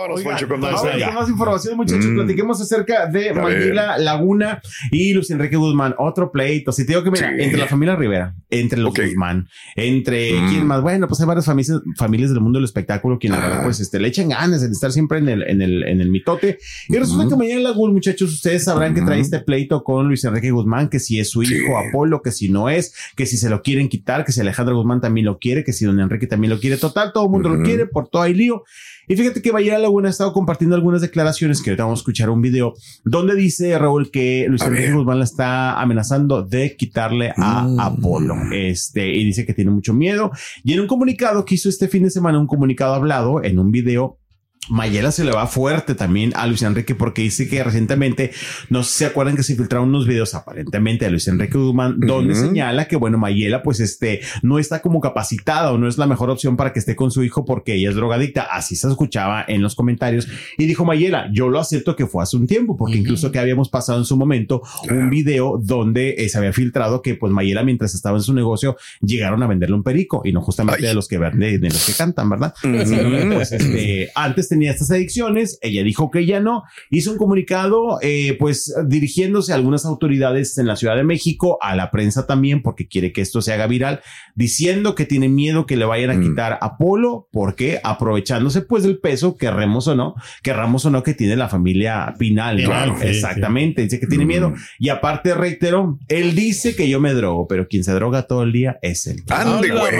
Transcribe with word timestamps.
Vámonos, 0.00 0.18
Oiga, 0.18 0.30
Poncho, 0.30 0.48
con 0.48 0.60
más. 0.60 0.80
con 0.80 1.30
información, 1.30 1.76
muchachos. 1.76 2.06
Mm. 2.06 2.14
Platiquemos 2.14 2.60
acerca 2.60 3.06
de 3.06 3.30
A 3.30 3.34
Mayela 3.34 3.98
Laguna 3.98 4.60
y 4.90 5.12
Luis 5.12 5.30
Enrique 5.30 5.56
Guzmán. 5.56 5.94
Otro 5.98 6.32
pleito. 6.32 6.72
Si 6.72 6.84
te 6.86 6.92
digo 6.92 7.04
que, 7.04 7.10
mira, 7.10 7.28
Sí. 7.36 7.42
entre 7.42 7.58
la 7.60 7.66
familia 7.66 7.96
Rivera, 7.96 8.34
entre 8.48 8.78
los. 8.80 8.94
Guzmán, 8.94 9.48
entre 9.76 10.32
Mm. 10.40 10.48
quién 10.48 10.66
más. 10.66 10.80
Bueno, 10.82 11.06
pues 11.08 11.20
hay 11.20 11.26
varias 11.26 11.44
familias, 11.46 11.80
familias 11.96 12.30
del 12.30 12.40
mundo 12.40 12.58
del 12.58 12.64
espectáculo 12.64 13.18
quienes, 13.18 13.38
la 13.40 13.58
Ah. 13.58 13.60
pues, 13.62 13.80
este, 13.80 14.00
le 14.00 14.08
echan 14.08 14.28
ganas 14.30 14.62
en 14.62 14.72
estar 14.72 14.90
siempre 14.92 15.18
en 15.18 15.28
el, 15.28 15.42
en 15.42 15.62
el, 15.62 15.82
en 15.84 16.00
el 16.00 16.10
mitote. 16.10 16.58
Y 16.88 16.96
resulta 16.96 17.28
que 17.28 17.36
Mayela 17.36 17.70
Laguna, 17.70 17.92
muchachos, 17.92 18.32
ustedes 18.32 18.64
sabrán 18.64 18.94
que 18.94 19.02
trae 19.02 19.20
este 19.20 19.40
pleito 19.40 19.82
con 19.84 20.06
Luis 20.08 20.24
Enrique 20.24 20.50
Guzmán, 20.50 20.88
que 20.88 20.98
si 20.98 21.18
es 21.20 21.30
su 21.30 21.42
Sí. 21.42 21.54
hijo 21.56 21.76
Apolo, 21.78 22.22
que 22.22 22.30
si 22.32 22.48
no 22.48 22.68
es, 22.70 22.94
que 23.16 23.26
si 23.26 23.36
se 23.36 23.48
lo 23.50 23.62
quieren 23.62 23.88
quitar, 23.88 24.24
que 24.24 24.32
si 24.32 24.40
Alejandro 24.40 24.76
Guzmán 24.76 25.00
también 25.00 25.26
lo 25.26 25.38
quiere, 25.38 25.64
que 25.64 25.72
si 25.72 25.84
don 25.84 25.98
Enrique 26.00 26.26
también 26.26 26.50
lo 26.52 26.58
quiere. 26.60 26.76
Total, 26.76 27.12
todo 27.12 27.24
el 27.24 27.30
mundo 27.30 27.48
lo 27.48 27.62
quiere, 27.62 27.86
por 27.86 28.08
todo 28.08 28.22
hay 28.22 28.34
lío. 28.34 28.62
Y 29.08 29.16
fíjate 29.16 29.42
que 29.42 29.52
Mayela 29.52 29.78
Laguna 29.78 30.08
ha 30.08 30.10
estado 30.10 30.32
compartiendo 30.32 30.76
algunas 30.76 31.00
declaraciones 31.00 31.60
que 31.62 31.70
ahorita 31.70 31.84
vamos 31.84 31.98
a 31.98 32.02
escuchar 32.02 32.30
un 32.30 32.40
video 32.40 32.74
donde 33.04 33.34
dice 33.34 33.76
Raúl 33.78 34.10
que 34.10 34.46
Luis 34.48 34.62
Enrique. 34.62 34.92
Guzmán 34.92 35.18
la 35.18 35.24
está 35.24 35.80
amenazando 35.80 36.42
de 36.42 36.76
quitarle 36.76 37.32
a 37.36 37.64
Mm. 37.64 37.80
Apolo. 37.80 38.34
Este, 38.52 39.08
y 39.12 39.24
dice 39.24 39.44
que 39.44 39.54
tiene 39.54 39.70
mucho 39.70 39.92
miedo. 39.94 40.30
Y 40.62 40.74
en 40.74 40.80
un 40.80 40.86
comunicado 40.86 41.44
que 41.44 41.56
hizo 41.56 41.68
este 41.68 41.88
fin 41.88 42.04
de 42.04 42.10
semana, 42.10 42.38
un 42.38 42.46
comunicado 42.46 42.94
hablado 42.94 43.42
en 43.42 43.58
un 43.58 43.72
video, 43.72 44.19
Mayela 44.68 45.10
se 45.10 45.24
le 45.24 45.32
va 45.32 45.46
fuerte 45.46 45.94
también 45.94 46.32
a 46.36 46.46
Luis 46.46 46.62
Enrique 46.62 46.94
porque 46.94 47.22
dice 47.22 47.48
que 47.48 47.64
recientemente, 47.64 48.30
no 48.68 48.84
sé 48.84 48.90
si 48.90 48.98
se 48.98 49.06
acuerdan 49.06 49.34
que 49.34 49.42
se 49.42 49.56
filtraron 49.56 49.88
unos 49.88 50.06
videos 50.06 50.34
aparentemente 50.34 51.06
de 51.06 51.10
Luis 51.10 51.26
Enrique 51.28 51.56
Guzmán, 51.56 51.98
donde 51.98 52.34
señala 52.34 52.86
que, 52.86 52.96
bueno, 52.96 53.16
Mayela 53.16 53.62
pues 53.62 53.80
este 53.80 54.20
no 54.42 54.58
está 54.58 54.82
como 54.82 55.00
capacitada 55.00 55.72
o 55.72 55.78
no 55.78 55.88
es 55.88 55.96
la 55.96 56.06
mejor 56.06 56.28
opción 56.30 56.56
para 56.56 56.72
que 56.72 56.78
esté 56.78 56.94
con 56.94 57.10
su 57.10 57.24
hijo 57.24 57.44
porque 57.44 57.74
ella 57.74 57.88
es 57.88 57.96
drogadicta. 57.96 58.42
Así 58.42 58.76
se 58.76 58.88
escuchaba 58.88 59.44
en 59.48 59.62
los 59.62 59.74
comentarios. 59.74 60.28
Y 60.58 60.66
dijo 60.66 60.84
Mayela, 60.84 61.30
yo 61.32 61.48
lo 61.48 61.58
acepto 61.58 61.96
que 61.96 62.06
fue 62.06 62.22
hace 62.22 62.36
un 62.36 62.46
tiempo 62.46 62.76
porque 62.76 62.98
incluso 62.98 63.32
que 63.32 63.38
habíamos 63.38 63.70
pasado 63.70 63.98
en 63.98 64.04
su 64.04 64.16
momento 64.16 64.62
un 64.90 65.08
video 65.08 65.58
donde 65.60 66.16
eh, 66.18 66.28
se 66.28 66.36
había 66.36 66.52
filtrado 66.52 67.00
que 67.00 67.14
pues 67.14 67.32
Mayela 67.32 67.64
mientras 67.64 67.94
estaba 67.94 68.18
en 68.18 68.22
su 68.22 68.34
negocio 68.34 68.76
llegaron 69.00 69.42
a 69.42 69.46
venderle 69.46 69.74
un 69.74 69.82
perico 69.82 70.20
y 70.24 70.32
no 70.32 70.42
justamente 70.42 70.82
Ay. 70.82 70.88
de 70.88 70.94
los 70.94 71.08
que 71.08 71.18
de, 71.18 71.58
de 71.58 71.68
los 71.68 71.86
que 71.86 71.94
cantan, 71.94 72.28
¿verdad? 72.28 72.54
Este, 72.62 74.10
antes 74.14 74.49
tenía 74.50 74.70
estas 74.72 74.90
adicciones, 74.90 75.58
ella 75.62 75.82
dijo 75.82 76.10
que 76.10 76.26
ya 76.26 76.40
no, 76.40 76.62
hizo 76.90 77.10
un 77.12 77.16
comunicado, 77.16 77.98
eh, 78.02 78.36
pues 78.38 78.74
dirigiéndose 78.86 79.52
a 79.52 79.54
algunas 79.54 79.86
autoridades 79.86 80.58
en 80.58 80.66
la 80.66 80.76
Ciudad 80.76 80.96
de 80.96 81.04
México, 81.04 81.56
a 81.62 81.74
la 81.74 81.90
prensa 81.90 82.26
también, 82.26 82.60
porque 82.62 82.86
quiere 82.86 83.12
que 83.12 83.22
esto 83.22 83.40
se 83.40 83.52
haga 83.54 83.66
viral, 83.66 84.00
diciendo 84.34 84.94
que 84.94 85.06
tiene 85.06 85.28
miedo 85.30 85.64
que 85.64 85.76
le 85.76 85.86
vayan 85.86 86.10
a 86.10 86.14
Mm. 86.14 86.22
quitar 86.22 86.58
a 86.60 86.76
Polo, 86.76 87.28
porque 87.32 87.80
aprovechándose 87.82 88.60
pues 88.62 88.82
del 88.82 88.98
peso, 88.98 89.36
querramos 89.38 89.88
o 89.88 89.94
no, 89.94 90.14
querramos 90.42 90.84
o 90.84 90.90
no 90.90 91.02
que 91.02 91.14
tiene 91.14 91.36
la 91.36 91.48
familia 91.48 92.14
Pinal, 92.18 92.58
¿no? 92.58 92.64
Claro, 92.68 92.96
sí, 93.00 93.06
exactamente, 93.06 93.82
dice 93.82 93.98
que 94.00 94.06
tiene 94.06 94.24
Mm. 94.24 94.28
miedo, 94.28 94.52
y 94.78 94.88
aparte 94.90 95.32
reiteró, 95.34 95.98
él 96.08 96.34
dice 96.34 96.74
que 96.76 96.88
yo 96.88 97.00
me 97.00 97.14
drogo, 97.14 97.46
pero 97.46 97.68
quien 97.68 97.84
se 97.84 97.92
droga 97.92 98.24
todo 98.24 98.42
el 98.42 98.52
día 98.52 98.78
es 98.82 99.06
él. 99.06 99.22
Ande, 99.28 99.70
güey. 99.70 99.92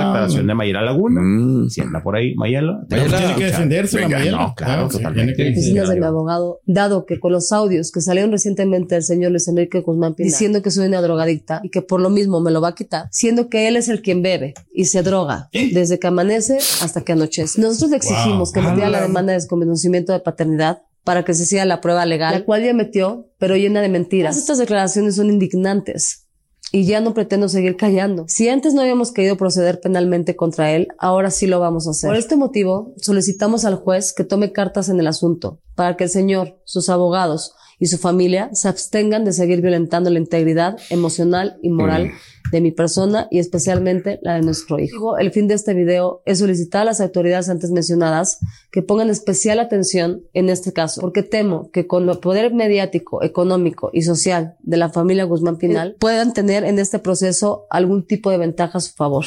declaración 0.00 0.46
de 0.46 0.54
Mayela 0.54 0.82
Laguna. 0.82 1.20
Mm. 1.22 1.68
Si 1.70 1.80
anda 1.80 2.02
por 2.02 2.16
ahí, 2.16 2.34
Mayela. 2.34 2.80
Mayela 2.90 3.18
tiene 3.18 3.34
que 3.34 3.44
defenderse 3.70 4.00
la 4.00 4.08
Mayela. 4.08 4.38
no, 4.38 4.54
claro, 4.54 4.90
sí, 4.90 4.98
totalmente. 4.98 5.54
claro. 5.54 6.06
abogado, 6.06 6.60
dado 6.66 7.06
que 7.06 7.20
con 7.20 7.32
los 7.32 7.52
audios 7.52 7.90
que 7.92 8.00
salieron 8.00 8.32
recientemente 8.32 8.94
del 8.96 9.04
señor 9.04 9.30
Luis 9.30 9.48
Enrique 9.48 9.80
Guzmán 9.80 10.14
diciendo 10.16 10.62
que 10.62 10.70
soy 10.70 10.86
una 10.86 11.00
drogadicta 11.00 11.60
y 11.62 11.70
que 11.70 11.82
por 11.82 12.00
lo 12.00 12.10
mismo 12.10 12.40
me 12.40 12.50
lo 12.50 12.60
va 12.60 12.68
a 12.68 12.74
quitar, 12.74 13.08
siendo 13.10 13.48
que 13.48 13.68
él 13.68 13.76
es 13.76 13.88
el 13.88 14.02
quien 14.02 14.22
bebe 14.22 14.54
y 14.72 14.86
se 14.86 15.02
droga 15.02 15.48
desde 15.52 15.98
que 15.98 16.06
amanece 16.06 16.58
hasta 16.82 17.02
que 17.02 17.12
anochece. 17.12 17.60
Nosotros 17.60 17.90
le 17.90 17.96
exigimos 17.96 18.52
que 18.52 18.60
metiera 18.60 18.90
la 18.90 19.02
demanda 19.02 19.32
de 19.32 19.38
desconocimiento 19.38 20.12
de 20.12 20.20
paternidad 20.20 20.82
para 21.04 21.24
que 21.24 21.34
se 21.34 21.46
siga 21.46 21.64
la 21.64 21.80
prueba 21.80 22.04
legal, 22.04 22.34
la 22.34 22.44
cual 22.44 22.62
ya 22.62 22.74
metió, 22.74 23.26
pero 23.38 23.56
llena 23.56 23.80
de 23.80 23.88
mentiras. 23.88 24.36
Estas 24.36 24.58
declaraciones 24.58 25.16
son 25.16 25.30
indignantes. 25.30 26.26
Y 26.72 26.84
ya 26.84 27.00
no 27.00 27.14
pretendo 27.14 27.48
seguir 27.48 27.76
callando. 27.76 28.26
Si 28.28 28.48
antes 28.48 28.74
no 28.74 28.82
habíamos 28.82 29.12
querido 29.12 29.36
proceder 29.36 29.80
penalmente 29.80 30.36
contra 30.36 30.70
él, 30.72 30.88
ahora 30.98 31.30
sí 31.30 31.46
lo 31.46 31.58
vamos 31.58 31.88
a 31.88 31.90
hacer. 31.90 32.08
Por 32.08 32.16
este 32.16 32.36
motivo, 32.36 32.94
solicitamos 32.96 33.64
al 33.64 33.74
juez 33.74 34.12
que 34.12 34.22
tome 34.22 34.52
cartas 34.52 34.88
en 34.88 35.00
el 35.00 35.08
asunto, 35.08 35.60
para 35.74 35.96
que 35.96 36.04
el 36.04 36.10
señor, 36.10 36.60
sus 36.64 36.88
abogados 36.88 37.54
y 37.80 37.86
su 37.86 37.98
familia 37.98 38.50
se 38.52 38.68
abstengan 38.68 39.24
de 39.24 39.32
seguir 39.32 39.62
violentando 39.62 40.10
la 40.10 40.18
integridad 40.18 40.76
emocional 40.90 41.58
y 41.62 41.70
moral 41.70 42.12
de 42.52 42.60
mi 42.60 42.72
persona 42.72 43.28
y 43.30 43.38
especialmente 43.38 44.18
la 44.22 44.34
de 44.34 44.42
nuestro 44.42 44.78
hijo. 44.78 45.18
El 45.18 45.32
fin 45.32 45.48
de 45.48 45.54
este 45.54 45.74
video 45.74 46.22
es 46.24 46.38
solicitar 46.38 46.82
a 46.82 46.84
las 46.86 47.00
autoridades 47.00 47.48
antes 47.48 47.70
mencionadas 47.70 48.38
que 48.70 48.82
pongan 48.82 49.10
especial 49.10 49.58
atención 49.58 50.22
en 50.32 50.48
este 50.48 50.72
caso, 50.72 51.00
porque 51.00 51.22
temo 51.22 51.70
que 51.70 51.86
con 51.86 52.08
el 52.08 52.18
poder 52.18 52.52
mediático, 52.54 53.22
económico 53.22 53.90
y 53.92 54.02
social 54.02 54.56
de 54.60 54.76
la 54.76 54.90
familia 54.90 55.24
Guzmán 55.24 55.58
Pinal 55.58 55.96
puedan 55.98 56.32
tener 56.32 56.64
en 56.64 56.78
este 56.78 56.98
proceso 56.98 57.66
algún 57.70 58.06
tipo 58.06 58.30
de 58.30 58.38
ventaja 58.38 58.78
a 58.78 58.80
su 58.80 58.92
favor. 58.94 59.26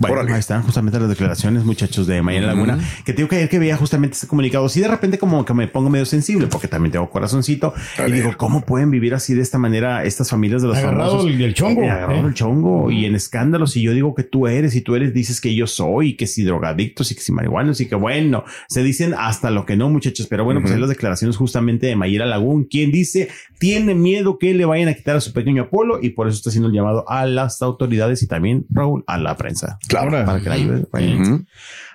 Bueno, 0.00 0.32
ahí 0.32 0.40
están 0.40 0.62
justamente 0.62 0.98
las 0.98 1.08
declaraciones, 1.08 1.64
muchachos, 1.64 2.06
de 2.06 2.22
Mayela 2.22 2.48
Laguna, 2.48 2.78
que 3.04 3.12
te 3.12 3.18
digo 3.18 3.28
que 3.28 3.36
ayer 3.36 3.48
que 3.48 3.58
veía 3.58 3.76
justamente 3.76 4.14
este 4.14 4.26
comunicado, 4.26 4.68
sí 4.68 4.80
de 4.80 4.88
repente 4.88 5.18
como 5.18 5.44
que 5.44 5.54
me 5.54 5.68
pongo 5.68 5.90
medio 5.90 6.06
sensible, 6.06 6.46
porque 6.46 6.68
también 6.68 6.92
tengo 6.92 7.10
corazoncito, 7.10 7.74
y 8.06 8.10
digo, 8.10 8.34
¿cómo 8.36 8.62
pueden 8.62 8.90
vivir 8.90 9.14
así 9.14 9.34
de 9.34 9.42
esta 9.42 9.58
manera 9.58 10.04
estas 10.04 10.30
familias 10.30 10.62
de 10.62 10.68
los 10.68 10.78
Agarrado 10.78 11.10
famosos? 11.18 11.30
el, 11.30 11.42
el 11.42 11.54
chongo. 11.54 11.82
Eh, 11.82 11.90
agarrado 11.90 12.26
¿eh? 12.26 12.28
el 12.28 12.34
chongo 12.34 12.90
y 12.90 13.04
en 13.04 13.14
escándalos 13.14 13.76
y 13.76 13.82
yo 13.82 13.92
digo 13.92 14.14
que 14.14 14.22
tú 14.22 14.46
eres 14.46 14.74
y 14.74 14.80
tú 14.80 14.94
eres 14.94 15.12
dices 15.12 15.40
que 15.40 15.54
yo 15.54 15.66
soy 15.66 16.10
y 16.10 16.16
que 16.16 16.26
si 16.26 16.42
drogadictos 16.42 17.10
y 17.10 17.14
que 17.14 17.20
si 17.20 17.32
marihuanos 17.32 17.80
y 17.80 17.86
que 17.88 17.94
bueno 17.94 18.44
se 18.68 18.82
dicen 18.82 19.14
hasta 19.16 19.50
lo 19.50 19.66
que 19.66 19.76
no 19.76 19.88
muchachos 19.88 20.26
pero 20.26 20.44
bueno 20.44 20.60
pues 20.60 20.72
hay 20.72 20.80
las 20.80 20.88
declaraciones 20.88 21.36
justamente 21.36 21.86
de 21.86 21.96
Mayela 21.96 22.26
Lagún 22.26 22.64
quien 22.64 22.90
dice 22.90 23.28
tiene 23.58 23.94
miedo 23.94 24.38
que 24.38 24.54
le 24.54 24.64
vayan 24.64 24.88
a 24.88 24.94
quitar 24.94 25.16
a 25.16 25.20
su 25.20 25.32
pequeño 25.32 25.64
Apolo 25.64 25.98
y 26.02 26.10
por 26.10 26.28
eso 26.28 26.36
está 26.36 26.50
haciendo 26.50 26.68
el 26.68 26.74
llamado 26.74 27.08
a 27.08 27.26
las 27.26 27.60
autoridades 27.62 28.22
y 28.22 28.26
también 28.26 28.66
Raúl 28.70 29.04
a 29.06 29.18
la 29.18 29.36
prensa 29.36 29.78
Claro. 29.90 30.24
Para 30.24 30.40
que 30.40 30.48
la 30.48 30.54
ayude 30.54 30.86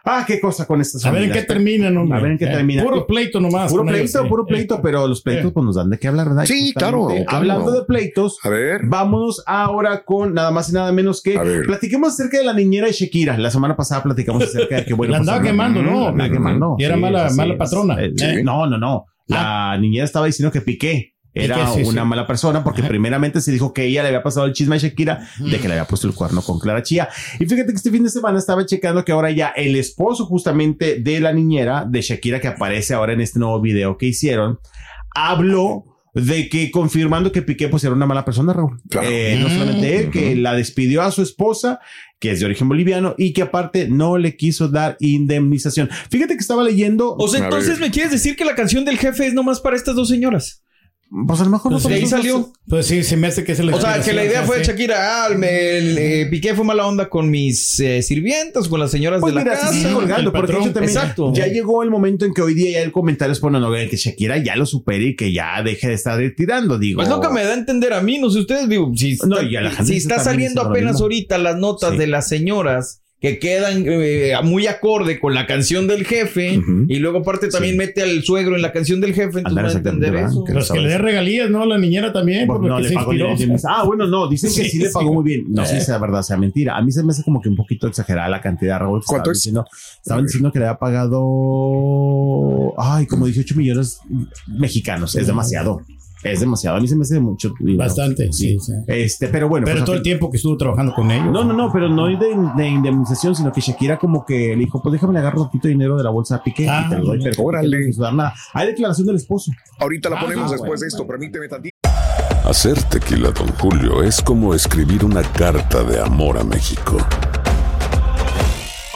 ah 0.08 0.24
qué 0.28 0.40
cosa 0.40 0.68
con 0.68 0.82
estas 0.82 1.04
A 1.06 1.12
ver 1.12 1.24
en 1.24 1.32
qué 1.32 1.42
terminan, 1.42 1.98
hombre. 1.98 2.18
A 2.18 2.22
ver 2.22 2.32
en 2.34 2.38
qué 2.38 2.46
Eh, 2.46 2.50
termina. 2.52 2.84
Puro 2.84 3.08
pleito 3.08 3.40
nomás. 3.40 3.72
Puro 3.72 3.84
ellos, 3.84 3.94
pleito, 3.96 4.22
sí. 4.22 4.30
puro 4.30 4.46
pleito, 4.46 4.76
Eh, 4.76 4.80
pero 4.84 5.08
los 5.08 5.22
pleitos 5.24 5.50
eh. 5.50 5.52
pues 5.54 5.66
nos 5.66 5.76
dan 5.78 5.90
de 5.90 5.98
qué 5.98 6.08
hablar, 6.08 6.28
¿verdad? 6.30 6.46
Sí, 6.46 6.74
claro, 6.76 7.08
claro. 7.08 7.24
Hablando 7.28 7.72
de 7.72 7.86
pleitos, 7.86 8.38
A 8.44 8.50
ver. 8.50 8.82
Vámonos 8.86 9.44
ahora 9.48 10.04
con 10.04 10.34
nada 10.36 10.52
más 10.52 10.70
y 10.70 10.74
nada 10.74 10.92
menos 10.92 11.24
que 11.24 11.40
platiquemos 11.66 12.14
acerca 12.14 12.38
de 12.38 12.44
la 12.46 12.54
niñera 12.54 12.86
de 12.86 12.94
Shakira. 12.94 13.38
La 13.40 13.50
semana 13.50 13.76
pasada 13.76 14.04
platicamos 14.04 14.44
acerca 14.44 14.76
de 14.76 14.86
que 14.86 14.94
bueno, 14.94 15.12
La 15.14 15.18
pues, 15.20 15.28
andaba 15.28 15.38
habla- 15.40 15.50
quemando, 15.52 15.82
¿no? 15.82 16.02
La 16.02 16.08
andaba 16.10 16.30
quemando. 16.30 16.76
Y 16.78 16.84
era 16.84 16.98
mala- 16.98 17.30
mala 17.36 17.58
patrona. 17.58 17.96
Eh, 18.04 18.12
Sí. 18.16 18.44
No, 18.44 18.68
no, 18.68 18.78
no. 18.78 19.06
La 19.28 19.76
niñera 19.80 20.06
estaba 20.06 20.28
diciendo 20.28 20.52
que 20.52 20.62
Piqué 20.62 21.15
era 21.36 21.68
sí, 21.74 21.84
una 21.84 22.02
sí. 22.04 22.08
mala 22.08 22.26
persona 22.26 22.64
porque 22.64 22.82
Ajá. 22.82 22.90
primeramente 22.90 23.42
se 23.42 23.52
dijo 23.52 23.74
que 23.74 23.84
ella 23.86 24.02
le 24.02 24.08
había 24.08 24.24
pasado 24.24 24.46
el 24.46 24.54
chisme 24.54 24.76
a 24.78 24.80
Shakira 24.80 25.28
de 25.40 25.60
que 25.60 25.68
le 25.68 25.74
había 25.76 25.86
puesto 25.86 26.08
el 26.08 26.14
cuerno 26.14 26.42
con 26.42 26.60
Clara 26.60 26.82
Chía. 26.82 27.10
Y 27.40 27.46
fíjate 27.46 27.68
que 27.72 27.76
este 27.78 27.92
fin 27.92 28.04
de 28.04 28.10
semana 28.10 28.40
estaba 28.40 28.66
checando 28.66 29.04
que 29.06 29.12
ahora 29.12 29.30
ya 29.32 29.50
el 29.50 29.76
esposo 29.76 30.26
justamente 30.26 31.00
de 31.02 31.20
la 31.20 31.34
niñera 31.34 31.86
de 31.88 32.02
Shakira 32.02 32.40
que 32.40 32.48
aparece 32.48 32.94
ahora 32.94 33.14
en 33.14 33.22
este 33.22 33.38
nuevo 33.40 33.60
video 33.62 33.98
que 33.98 34.08
hicieron, 34.08 34.60
habló 35.14 35.86
de 36.14 36.48
que 36.48 36.72
confirmando 36.72 37.32
que 37.34 37.42
Piqué 37.42 37.68
pues 37.68 37.84
era 37.84 37.94
una 37.94 38.06
mala 38.06 38.24
persona, 38.24 38.54
Raúl. 38.54 38.82
Claro. 38.90 39.06
Eh, 39.10 39.38
no 39.38 39.50
Mm. 39.50 39.52
solamente 39.52 39.98
él, 39.98 40.10
que 40.12 40.36
la 40.38 40.54
despidió 40.56 41.02
a 41.02 41.12
su 41.12 41.22
esposa, 41.22 41.80
que 42.20 42.32
es 42.32 42.40
de 42.40 42.46
origen 42.46 42.70
boliviano, 42.70 43.16
y 43.18 43.34
que 43.34 43.42
aparte 43.42 43.90
no 43.90 44.18
le 44.18 44.38
quiso 44.38 44.70
dar 44.70 44.96
indemnización. 45.02 45.90
Fíjate 46.10 46.36
que 46.36 46.40
estaba 46.40 46.64
leyendo. 46.64 47.16
O 47.18 47.28
sea, 47.28 47.44
entonces 47.44 47.80
me 47.82 47.92
quieres 47.92 48.14
decir 48.14 48.38
que 48.38 48.46
la 48.46 48.56
canción 48.56 48.86
del 48.86 48.98
jefe 48.98 49.28
es 49.28 49.34
nomás 49.34 49.60
para 49.60 49.76
estas 49.76 49.96
dos 49.96 50.08
señoras. 50.08 50.64
Pues 51.28 51.40
a 51.40 51.44
lo 51.46 51.52
mejor 51.52 51.72
no 51.72 51.78
Pues 51.78 51.88
de 51.88 51.94
ahí 51.94 52.02
todos 52.02 52.14
esos- 52.14 52.20
salió. 52.20 52.54
Pues 52.68 52.88
sí, 52.88 53.04
se 53.04 53.16
me 53.16 53.28
hace 53.28 53.44
que 53.44 53.52
es 53.52 53.60
la 53.64 53.76
O 53.76 53.80
sea, 53.80 54.02
que 54.02 54.12
la 54.12 54.26
idea 54.26 54.42
fue 54.44 54.58
de 54.58 54.64
Shakira, 54.66 55.26
ah, 55.26 55.30
me, 55.38 55.78
el, 55.78 55.98
eh, 55.98 56.28
Piqué 56.32 56.56
fue 56.56 56.66
mala 56.66 56.88
onda 56.88 57.10
con 57.10 57.30
mis 57.30 57.80
eh, 57.80 58.02
sirvientas, 58.02 58.68
con 58.68 58.80
las 58.80 58.90
señoras 58.92 59.22
Pues 59.22 59.34
de 59.34 59.40
la 59.40 59.44
mira, 59.44 59.68
sigue 59.68 59.84
casa. 59.84 59.94
colgando, 59.96 60.30
el 60.32 60.36
porque 60.36 60.52
eso 60.54 60.72
también 60.72 60.84
Exacto. 60.86 61.32
ya 61.34 61.46
llegó 61.48 61.84
el 61.84 61.92
momento 61.92 62.26
en 62.26 62.34
que 62.34 62.42
hoy 62.42 62.56
día 62.56 62.72
ya 62.72 62.82
el 62.82 62.92
comentario 62.92 63.32
es 63.34 63.40
bueno, 63.40 63.60
no, 63.60 63.72
que 63.72 63.96
Shakira 63.96 64.40
ya 64.40 64.56
lo 64.56 64.66
supere 64.66 65.10
y 65.10 65.16
que 65.16 65.32
ya 65.32 65.62
deje 65.64 65.88
de 65.90 65.94
estar 65.94 66.20
tirando, 66.36 66.80
digo. 66.80 66.98
Pues 66.98 67.08
lo 67.10 67.22
que 67.22 67.30
me 67.30 67.44
da 67.44 67.52
a 67.52 67.54
entender 67.54 67.94
a 67.94 68.02
mí, 68.02 68.18
no 68.18 68.30
sé 68.32 68.40
ustedes, 68.40 68.68
digo, 68.68 68.92
si, 68.96 69.16
No, 69.28 69.36
está, 69.38 69.48
y 69.48 69.56
a 69.56 69.62
la 69.62 69.72
gente 69.72 69.92
si 69.92 69.98
está 69.98 70.20
saliendo 70.20 70.62
apenas 70.62 71.00
ahorita 71.00 71.38
las 71.38 71.56
notas 71.56 71.92
Sí. 71.92 71.98
de 71.98 72.08
las 72.08 72.28
señoras 72.28 73.04
que 73.22 73.40
quedan 73.40 73.86
eh, 73.88 74.34
muy 74.44 74.68
acorde 74.68 75.20
con 75.20 75.34
la 75.34 75.48
canción 75.48 75.88
del 75.88 76.06
jefe 76.06 76.62
y 76.88 77.00
luego 77.00 77.20
aparte 77.20 77.48
también 77.48 77.76
mete 77.76 78.04
al 78.04 78.22
suegro 78.24 78.56
en 78.56 78.62
la 78.62 78.72
canción 78.72 79.02
del 79.02 79.14
jefe, 79.16 79.40
entonces 79.40 79.74
a 79.76 79.78
entender 79.78 80.16
eso. 80.16 80.44
¿verdad? 80.44 80.54
Pues 80.54 80.72
que 80.72 80.80
le 80.80 80.90
dé 80.90 80.98
regalías, 81.00 81.50
¿no? 81.50 81.66
La 81.66 81.78
niñera 81.80 82.14
también, 82.14 82.46
Bueno, 82.46 82.62
por 82.62 82.70
no, 82.70 82.76
lo 82.76 82.78
que 82.78 82.84
le 82.84 82.90
se 82.90 82.96
pagó 82.96 83.14
inspiró. 83.14 83.28
el 83.28 83.34
indemnización. 83.34 83.74
Ah, 83.80 83.84
bueno, 83.86 84.06
no, 84.06 84.28
dicen 84.28 84.50
que 84.54 84.64
Sí, 84.66 84.70
sí, 84.70 84.78
le 84.80 84.88
sí. 84.88 84.94
pagó 84.94 85.14
muy 85.14 85.24
bien. 85.24 85.46
No 85.48 85.66
sé 85.66 85.78
Eh. 85.78 85.80
si 85.80 85.86
sea 85.88 85.98
verdad 85.98 86.22
sea 86.22 86.38
mentira. 86.38 86.76
A 86.78 86.82
mí 86.84 86.92
se 86.92 87.02
me 87.04 87.12
hace 87.14 87.24
como 87.24 87.42
que 87.42 87.50
un 87.50 87.56
poquito 87.56 87.88
exagerada 87.88 88.30
la 88.30 88.42
cantidad, 88.42 88.80
Raúl. 88.80 89.00
que 89.00 89.06
¿Cuánto 89.08 89.32
estaban 89.32 89.32
es? 89.32 89.38
Diciendo, 89.40 89.66
estaban 90.04 90.26
diciendo 90.26 90.52
que 90.52 90.60
le 90.60 90.66
había 90.66 90.78
pagado, 90.78 92.74
ay, 92.78 93.06
como 93.08 93.26
18 93.26 93.56
millones 93.56 94.00
mexicanos. 94.48 95.16
Es 95.16 95.26
demasiado. 95.28 95.82
Es 96.32 96.40
demasiado. 96.40 96.78
A 96.78 96.80
mí 96.80 96.88
se 96.88 96.96
me 96.96 97.04
hace 97.04 97.20
mucho. 97.20 97.54
dinero. 97.60 97.78
Bastante, 97.80 98.32
sí, 98.34 98.58
sí. 98.60 98.74
Este, 98.88 99.28
pero 99.28 99.48
bueno. 99.48 99.66
Pero 99.66 99.78
pues, 99.78 99.86
todo 99.86 99.96
el 99.96 100.02
tiempo 100.02 100.30
que 100.32 100.38
estuvo 100.38 100.58
trabajando 100.58 100.94
con 100.94 101.10
ellos. 101.12 101.32
No, 101.32 101.44
no, 101.44 101.54
no, 101.54 101.72
pero 101.72 101.88
no 101.88 102.08
de, 102.08 102.36
de 102.58 102.68
indemnización, 102.68 103.36
sino 103.36 103.52
que 103.52 103.62
Shakira 103.62 103.98
como 103.98 104.26
que 104.26 104.50
le 104.56 104.56
dijo, 104.58 104.82
pues 104.82 104.94
déjame 104.94 105.14
le 105.14 105.20
agarro 105.20 105.42
un 105.42 105.48
poquito 105.48 105.68
de 105.68 105.74
dinero 105.74 105.98
de 105.98 106.04
la 106.04 106.10
bolsa 106.10 106.36
a 106.38 106.44
Piqué 106.44 106.68
Ah, 106.70 106.86
y 106.86 106.90
te 106.90 106.98
lo 106.98 107.06
doy, 107.06 107.20
pero 107.24 107.44
órale. 107.44 107.92
no 107.98 108.12
nada. 108.12 108.34
Hay 108.54 108.68
declaración 108.68 109.08
del 109.08 109.18
esposo. 109.18 109.52
Ahorita 109.80 110.10
la 110.10 110.18
Ah, 110.18 110.22
ponemos 110.22 110.46
ah, 110.48 110.52
después 110.54 110.68
bueno, 110.70 110.82
de 110.82 110.88
esto. 110.88 111.08
Permíteme 111.08 111.48
tantito. 111.48 111.76
Hacer 112.46 112.82
tequila, 112.84 113.32
Don 113.32 113.48
Julio, 113.60 114.04
es 114.04 114.22
como 114.22 114.54
escribir 114.54 115.04
una 115.04 115.22
carta 115.24 115.84
de 115.84 116.00
amor 116.00 116.38
a 116.38 116.44
México. 116.44 116.98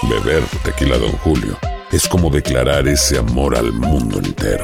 Beber 0.03 0.43
tequila, 0.63 0.97
Don 0.97 1.11
Julio, 1.23 1.57
es 1.91 2.07
como 2.07 2.29
declarar 2.29 2.87
ese 2.87 3.17
amor 3.17 3.55
al 3.55 3.71
mundo 3.73 4.19
entero. 4.19 4.63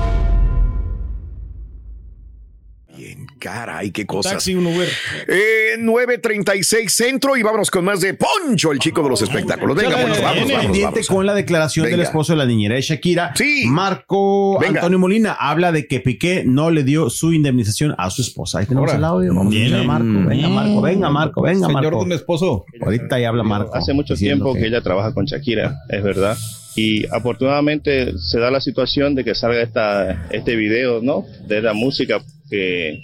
Caray, 3.41 3.91
qué 3.91 4.05
cosas. 4.05 4.33
Taxi, 4.33 4.53
un 4.55 4.67
Uber. 4.67 4.87
Eh, 5.27 5.75
936 5.79 6.93
Centro 6.93 7.35
y 7.35 7.41
vámonos 7.43 7.71
con 7.71 7.83
más 7.83 7.99
de 7.99 8.13
Poncho, 8.13 8.71
el 8.71 8.79
chico 8.79 9.01
de 9.03 9.09
los 9.09 9.21
espectáculos. 9.21 9.75
Venga, 9.75 9.91
Chale, 9.91 10.03
Poncho, 10.05 10.21
vamos, 10.21 10.35
viene 10.37 10.53
vamos, 10.53 10.65
pendiente 10.67 10.93
vamos. 10.93 11.07
con 11.07 11.25
la 11.25 11.33
declaración 11.33 11.85
del 11.85 11.93
Venga. 11.93 12.03
esposo 12.03 12.33
de 12.33 12.37
la 12.37 12.45
niñera 12.45 12.75
de 12.75 12.81
Shakira. 12.81 13.33
Sí. 13.35 13.63
Marco 13.67 14.59
Venga. 14.59 14.79
Antonio 14.79 14.99
Molina 14.99 15.33
habla 15.33 15.71
de 15.71 15.87
que 15.87 15.99
Piqué 15.99 16.43
no 16.45 16.69
le 16.71 16.83
dio 16.83 17.09
su 17.09 17.33
indemnización 17.33 17.95
a 17.97 18.09
su 18.11 18.21
esposa. 18.21 18.59
Ahí 18.59 18.67
tenemos 18.67 18.89
Ahora. 18.89 18.97
el 18.99 19.03
audio. 19.05 19.33
Vamos 19.33 19.53
a 19.53 19.57
escuchar 19.57 19.79
a 19.79 19.83
Marco. 19.83 20.29
Venga, 20.29 20.49
Marco, 20.49 20.81
venga, 20.81 21.09
Marco, 21.09 21.41
venga, 21.41 21.67
Señor 21.67 21.83
Marco. 21.83 21.99
de 22.01 22.05
mi 22.05 22.15
esposo. 22.15 22.65
Ahorita 22.81 23.19
ya 23.19 23.29
habla 23.29 23.43
Marco. 23.43 23.75
Hace 23.75 23.93
mucho 23.93 24.15
tiempo 24.15 24.53
que... 24.53 24.67
ella 24.67 24.81
trabaja 24.81 25.13
con 25.13 25.25
Shakira, 25.25 25.75
es 25.89 26.03
verdad. 26.03 26.37
Y 26.75 27.05
afortunadamente 27.07 28.13
se 28.17 28.39
da 28.39 28.49
la 28.51 28.61
situación 28.61 29.15
de 29.15 29.25
que 29.25 29.35
salga 29.35 29.61
esta, 29.61 30.27
este 30.31 30.55
video, 30.55 31.01
¿no? 31.01 31.25
De 31.47 31.61
la 31.61 31.73
música 31.73 32.21
que 32.49 33.01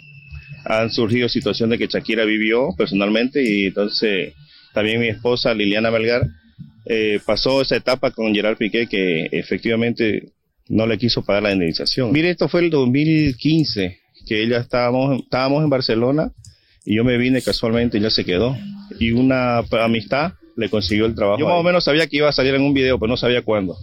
han 0.68 0.92
surgido 0.92 1.30
situaciones 1.30 1.80
que 1.80 1.88
Shakira 1.88 2.26
vivió 2.26 2.70
personalmente 2.78 3.42
y 3.42 3.68
entonces 3.68 4.34
también 4.74 5.00
mi 5.00 5.08
esposa 5.08 5.54
Liliana 5.54 5.92
Melgar 5.92 6.28
eh, 6.86 7.20
pasó 7.26 7.62
esa 7.62 7.76
etapa 7.76 8.12
con 8.12 8.34
Gerard 8.34 8.58
Piqué 8.58 8.88
que 8.88 9.30
efectivamente 9.32 10.34
no 10.70 10.86
le 10.86 10.98
quiso 10.98 11.24
pagar 11.24 11.44
la 11.44 11.54
indemnización. 11.54 12.12
Mire, 12.12 12.30
esto 12.30 12.50
fue 12.50 12.62
el 12.62 12.70
2015 12.70 14.00
que 14.28 14.44
ella 14.44 14.58
estábamos, 14.58 15.22
estábamos 15.22 15.64
en 15.64 15.70
Barcelona 15.70 16.32
y 16.86 16.96
yo 16.96 17.04
me 17.04 17.18
vine 17.18 17.42
casualmente 17.42 17.98
y 17.98 18.02
ella 18.02 18.10
se 18.10 18.26
quedó. 18.26 18.58
Y 19.00 19.12
una 19.12 19.60
amistad 19.60 20.34
le 20.58 20.70
consiguió 20.70 21.06
el 21.06 21.16
trabajo. 21.16 21.40
Yo 21.40 21.48
más 21.48 21.60
o 21.60 21.64
menos 21.64 21.84
sabía 21.84 22.08
que 22.08 22.18
iba 22.18 22.30
a 22.30 22.34
salir 22.34 22.56
en 22.56 22.62
un 22.62 22.74
video, 22.74 23.00
pero 23.00 23.10
no 23.10 23.18
sabía 23.18 23.42
cuándo. 23.42 23.78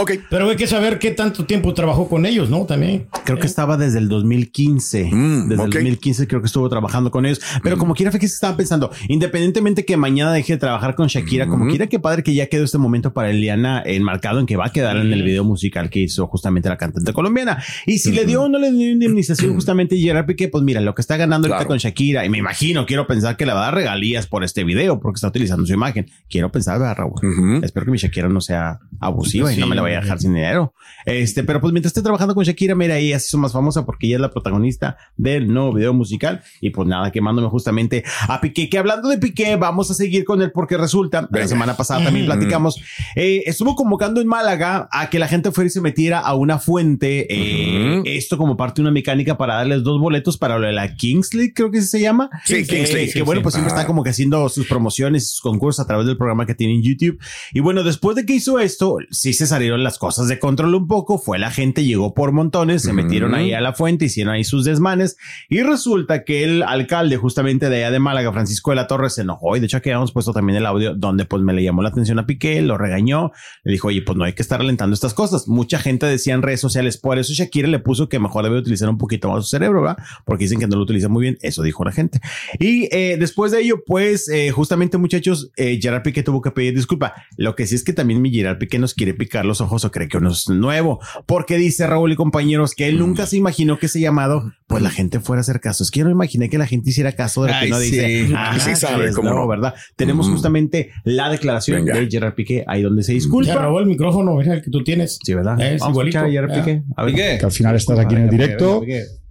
Ok. 0.00 0.12
Pero 0.30 0.48
hay 0.48 0.56
que 0.56 0.66
saber 0.68 0.98
qué 1.00 1.10
tanto 1.10 1.44
tiempo 1.44 1.74
trabajó 1.74 2.08
con 2.08 2.24
ellos, 2.24 2.48
¿no? 2.48 2.64
También. 2.66 3.06
Creo 3.24 3.38
que 3.38 3.46
estaba 3.48 3.76
desde 3.76 3.98
el 3.98 4.08
2015. 4.08 5.10
Mm, 5.12 5.48
desde 5.48 5.64
el 5.64 5.70
2015 5.70 6.28
creo 6.28 6.40
que 6.40 6.46
estuvo 6.46 6.68
trabajando 6.68 7.10
con 7.10 7.26
ellos. 7.26 7.40
Pero 7.62 7.76
como 7.78 7.94
quiera 7.94 8.10
fue 8.12 8.20
que 8.20 8.28
se 8.28 8.34
estaban 8.34 8.56
pensando, 8.56 8.90
independientemente 9.08 9.84
que 9.84 9.96
mañana 9.96 10.32
deje 10.32 10.52
de 10.54 10.58
trabajar 10.58 10.94
con 10.94 11.08
Shakira, 11.08 11.46
como 11.48 11.66
quiera 11.68 11.88
que 11.88 11.98
padre 11.98 12.22
que 12.22 12.32
ya 12.32 12.46
quedó 12.46 12.64
este 12.64 12.78
momento 12.78 13.12
para 13.12 13.30
Eliana 13.30 13.82
enmarcado 13.84 14.38
en 14.40 14.46
que 14.46 14.56
va 14.56 14.66
a 14.66 14.72
quedar 14.72 14.96
en 14.96 15.12
el 15.12 15.22
video 15.22 15.42
musical 15.44 15.90
que 15.90 16.00
hizo 16.00 16.26
justamente 16.28 16.68
la 16.68 16.76
cantante 16.76 17.12
colombiana. 17.12 17.62
Y 17.84 17.98
si 17.98 18.12
le 18.12 18.24
dio 18.24 18.42
o 18.42 18.48
no 18.48 18.58
le 18.58 18.70
dio 18.72 18.88
indemnización 18.90 19.52
justamente 19.54 19.96
Gerard 19.96 20.26
Piqué, 20.26 20.46
pues 20.48 20.62
mira, 20.62 20.80
lo 20.80 20.94
que 20.94 21.00
está 21.02 21.16
ganando 21.16 21.46
ahorita 21.48 21.58
Claro. 21.58 21.68
con 21.68 21.78
Shakira, 21.78 22.24
y 22.24 22.28
me 22.28 22.38
imagino, 22.38 22.86
quiero 22.86 23.06
pensar 23.08 23.36
que 23.36 23.44
le 23.46 23.52
va 23.52 23.62
a 23.62 23.64
dar 23.64 23.74
regalías 23.74 24.26
por 24.28 24.44
este 24.44 24.62
video 24.62 25.00
porque 25.00 25.16
está 25.16 25.26
utilizando 25.28 25.66
su 25.66 25.72
imagen. 25.72 26.06
Quiero 26.30 26.52
pensar, 26.52 26.78
¿verdad, 26.78 26.96
Raúl? 26.98 27.14
Ujú. 27.14 27.64
Espero 27.64 27.84
que 27.86 27.90
mi 27.92 27.98
Shakira 27.98 28.28
no 28.28 28.40
sea 28.40 28.78
abusiva 29.00 29.52
y 29.52 29.56
no 29.58 29.66
me 29.66 29.74
la 29.74 29.82
vaya 29.88 29.98
a 29.98 30.02
dejar 30.02 30.18
sin 30.20 30.34
dinero. 30.34 30.72
Este, 31.06 31.42
pero 31.44 31.60
pues 31.60 31.72
mientras 31.72 31.90
esté 31.90 32.02
trabajando 32.02 32.34
con 32.34 32.44
Shakira, 32.44 32.74
mira, 32.74 32.96
ella 32.98 33.18
se 33.18 33.26
hizo 33.28 33.38
más 33.38 33.52
famosa 33.52 33.84
porque 33.86 34.06
ella 34.06 34.16
es 34.16 34.20
la 34.20 34.30
protagonista 34.30 34.96
del 35.16 35.52
nuevo 35.52 35.72
video 35.72 35.92
musical. 35.94 36.42
Y 36.60 36.70
pues 36.70 36.86
nada, 36.88 37.10
quemándome 37.10 37.48
justamente 37.48 38.04
a 38.28 38.40
Piqué. 38.40 38.68
Que 38.68 38.78
hablando 38.78 39.08
de 39.08 39.18
Piqué, 39.18 39.56
vamos 39.56 39.90
a 39.90 39.94
seguir 39.94 40.24
con 40.24 40.42
él 40.42 40.50
porque 40.52 40.76
resulta, 40.76 41.28
la 41.30 41.46
semana 41.48 41.76
pasada 41.76 42.04
también 42.04 42.26
platicamos, 42.26 42.80
eh, 43.16 43.42
estuvo 43.46 43.74
convocando 43.74 44.20
en 44.20 44.26
Málaga 44.26 44.88
a 44.92 45.08
que 45.10 45.18
la 45.18 45.28
gente 45.28 45.50
fuera 45.52 45.66
y 45.68 45.70
se 45.70 45.80
metiera 45.80 46.18
a 46.20 46.34
una 46.34 46.58
fuente. 46.58 47.26
eh, 47.30 47.98
Ujú. 47.98 48.02
Esto 48.06 48.36
como 48.38 48.56
parte 48.56 48.76
de 48.76 48.82
una 48.82 48.90
mecánica 48.90 49.36
para 49.38 49.54
darles 49.54 49.82
dos 49.82 50.00
boletos 50.00 50.36
para 50.38 50.58
lo 50.58 50.66
de 50.66 50.72
la 50.72 50.94
Kings 50.94 51.34
League, 51.34 51.52
creo 51.54 51.70
que 51.70 51.80
se 51.82 52.00
llama. 52.00 52.28
Sí, 52.44 52.56
Eh, 52.56 52.66
Kings 52.66 52.92
League, 52.92 53.06
Que 53.06 53.12
sí, 53.12 53.20
bueno, 53.22 53.40
sí. 53.40 53.42
pues 53.44 53.54
siempre 53.54 53.72
Ajá. 53.72 53.80
está 53.80 53.86
como 53.86 54.02
que 54.02 54.10
haciendo 54.10 54.48
sus 54.48 54.66
promociones, 54.66 55.30
sus 55.30 55.40
concursos 55.40 55.84
a 55.84 55.86
través 55.86 56.06
del 56.06 56.16
programa 56.16 56.44
que 56.46 56.54
tiene 56.54 56.74
en 56.74 56.82
YouTube. 56.82 57.18
Y 57.52 57.60
bueno, 57.60 57.82
después 57.82 58.16
de 58.16 58.26
que 58.26 58.34
hizo 58.34 58.58
esto, 58.58 58.96
sí 59.10 59.32
se 59.32 59.46
salieron 59.46 59.77
las 59.78 59.98
cosas 59.98 60.28
de 60.28 60.38
control 60.38 60.74
un 60.74 60.86
poco. 60.86 61.18
Fue 61.18 61.38
la 61.38 61.50
gente, 61.50 61.84
llegó 61.84 62.14
por 62.14 62.32
montones, 62.32 62.82
se 62.82 62.92
metieron 62.92 63.34
ahí 63.34 63.52
a 63.52 63.60
la 63.60 63.72
fuente, 63.72 64.06
hicieron 64.06 64.34
ahí 64.34 64.44
sus 64.44 64.64
desmanes. 64.64 65.16
Y 65.48 65.62
resulta 65.62 66.24
que 66.24 66.44
el 66.44 66.62
alcalde, 66.62 67.16
justamente 67.16 67.68
de 67.68 67.76
allá 67.76 67.90
de 67.90 67.98
Málaga, 67.98 68.32
Francisco 68.32 68.70
de 68.70 68.76
la 68.76 68.86
Torre, 68.86 69.10
se 69.10 69.22
enojó. 69.22 69.56
Y 69.56 69.60
de 69.60 69.66
hecho, 69.66 69.78
aquí 69.78 69.90
habíamos 69.90 70.12
puesto 70.12 70.32
también 70.32 70.58
el 70.58 70.66
audio 70.66 70.94
donde 70.94 71.24
pues 71.24 71.42
me 71.42 71.52
le 71.52 71.62
llamó 71.62 71.82
la 71.82 71.88
atención 71.90 72.18
a 72.18 72.26
Piqué, 72.26 72.60
lo 72.62 72.78
regañó. 72.78 73.32
Le 73.64 73.72
dijo, 73.72 73.88
oye, 73.88 74.02
pues 74.02 74.16
no 74.16 74.24
hay 74.24 74.32
que 74.32 74.42
estar 74.42 74.60
alentando 74.60 74.94
estas 74.94 75.14
cosas. 75.14 75.48
Mucha 75.48 75.78
gente 75.78 76.06
decía 76.06 76.34
en 76.34 76.42
redes 76.42 76.60
sociales, 76.60 76.96
por 76.96 77.18
eso 77.18 77.32
Shakira 77.32 77.68
le 77.68 77.78
puso 77.78 78.08
que 78.08 78.18
mejor 78.18 78.44
debe 78.44 78.58
utilizar 78.58 78.88
un 78.88 78.98
poquito 78.98 79.30
más 79.30 79.44
su 79.44 79.50
cerebro, 79.50 79.82
¿verdad? 79.82 79.98
Porque 80.24 80.44
dicen 80.44 80.58
que 80.58 80.66
no 80.66 80.76
lo 80.76 80.82
utiliza 80.82 81.08
muy 81.08 81.22
bien. 81.22 81.38
Eso 81.40 81.62
dijo 81.62 81.84
la 81.84 81.92
gente. 81.92 82.20
Y 82.58 82.88
eh, 82.94 83.16
después 83.18 83.52
de 83.52 83.60
ello, 83.60 83.82
pues 83.86 84.28
eh, 84.28 84.50
justamente 84.50 84.98
muchachos, 84.98 85.50
eh, 85.56 85.78
Gerard 85.80 86.02
Piqué 86.02 86.22
tuvo 86.22 86.40
que 86.40 86.50
pedir 86.50 86.74
disculpa. 86.74 87.14
Lo 87.36 87.54
que 87.54 87.66
sí 87.66 87.74
es 87.74 87.84
que 87.84 87.92
también 87.92 88.22
mi 88.22 88.30
Gerard 88.30 88.58
Piqué 88.58 88.78
nos 88.78 88.94
quiere 88.94 89.14
picar 89.14 89.44
los 89.44 89.60
ojos 89.60 89.67
o 89.84 89.90
cree 89.90 90.08
que 90.08 90.16
uno 90.18 90.30
es 90.30 90.48
nuevo. 90.48 91.00
Porque 91.26 91.56
dice 91.56 91.86
Raúl 91.86 92.12
y 92.12 92.16
compañeros 92.16 92.74
que 92.74 92.88
él 92.88 92.98
nunca 92.98 93.26
se 93.26 93.36
imaginó 93.36 93.78
que 93.78 93.86
ese 93.86 94.00
llamado, 94.00 94.52
pues 94.66 94.82
la 94.82 94.90
gente 94.90 95.20
fuera 95.20 95.40
a 95.40 95.42
hacer 95.42 95.60
caso. 95.60 95.82
Es 95.84 95.90
que 95.90 96.00
yo 96.00 96.04
no 96.06 96.10
imaginé 96.10 96.48
que 96.48 96.58
la 96.58 96.66
gente 96.66 96.90
hiciera 96.90 97.12
caso 97.12 97.42
de 97.44 97.48
lo 97.48 97.54
que 97.54 97.64
Ay, 97.64 97.68
uno 97.68 97.78
dice. 97.78 98.26
sí. 98.26 98.32
Ah, 98.36 98.58
Sí 98.58 98.74
sabe, 98.76 99.08
es 99.08 99.14
cómo 99.16 99.30
no. 99.30 99.46
¿verdad? 99.48 99.74
Tenemos 99.96 100.28
justamente 100.28 100.90
la 101.04 101.30
declaración 101.30 101.84
Venga. 101.84 101.98
de 102.00 102.08
Gerard 102.10 102.34
Piqué, 102.34 102.64
ahí 102.66 102.82
donde 102.82 103.02
se 103.02 103.12
disculpa. 103.12 103.52
Ya 103.52 103.58
robó 103.60 103.80
el 103.80 103.86
micrófono, 103.86 104.34
mira, 104.36 104.54
el 104.54 104.62
que 104.62 104.70
tú 104.70 104.82
tienes. 104.84 105.18
Sí, 105.24 105.34
¿verdad? 105.34 105.60
Es 105.60 105.80
Vamos 105.80 105.98
a 105.98 106.00
escuchar 106.02 106.24
a 106.24 106.28
igualito. 106.28 106.54
Gerard 106.54 106.64
Piqué. 106.64 106.82
A 106.96 107.04
ver. 107.04 107.14
Piqué. 107.14 107.36
que 107.38 107.44
al 107.46 107.52
final 107.52 107.76
estás 107.76 107.98
aquí 107.98 108.14
en 108.14 108.22
el 108.22 108.30
directo 108.30 108.82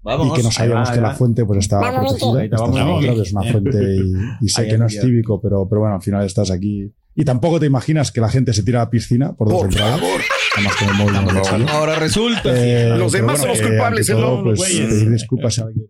Vamos. 0.07 0.27
y 0.27 0.37
que 0.37 0.43
no 0.43 0.51
sabíamos 0.51 0.89
va, 0.89 0.93
que 0.93 1.01
la 1.01 1.13
fuente 1.13 1.45
pues 1.45 1.59
estaba 1.59 1.99
protegida. 2.01 2.39
Ahí 2.39 2.49
te 2.49 2.55
Estás 2.55 2.61
vamos, 2.61 2.75
vamos. 2.79 2.99
claro, 3.03 3.15
que 3.15 3.21
es 3.21 3.33
una 3.33 3.43
fuente 3.51 3.95
y, 3.95 4.45
y 4.45 4.49
sé 4.49 4.61
Ahí 4.61 4.69
que 4.69 4.77
no 4.77 4.85
es 4.87 4.95
un 4.95 5.01
típico, 5.01 5.41
pero, 5.41 5.67
pero 5.69 5.81
bueno, 5.81 5.95
al 5.95 6.01
final 6.01 6.25
estás 6.25 6.49
aquí. 6.51 6.91
Y 7.15 7.25
tampoco 7.25 7.59
te 7.59 7.65
imaginas 7.65 8.11
que 8.11 8.21
la 8.21 8.29
gente 8.29 8.53
se 8.53 8.63
tira 8.63 8.81
a 8.81 8.85
la 8.85 8.89
piscina 8.89 9.33
por 9.33 9.49
dos 9.49 9.57
Por 9.57 9.65
entradas. 9.67 9.99
favor. 9.99 10.21
Además, 10.55 10.75
con 10.75 10.87
el 10.89 10.93
móvil 10.95 11.15
el 11.15 11.35
bolsillo. 11.35 11.69
Ahora 11.69 11.95
resulta. 11.95 12.49
Eh, 12.55 12.97
Los 12.97 13.11
demás 13.11 13.39
son 13.39 13.49
los 13.49 13.61
culpables, 13.61 14.09
ante 14.09 14.21
¿eh? 14.21 14.25
todo, 14.25 14.37
No, 14.37 14.43
pues, 14.43 14.57
güeyes. 14.59 14.87
pedir 14.87 15.11
disculpas 15.11 15.59
a 15.59 15.63
alguien 15.63 15.87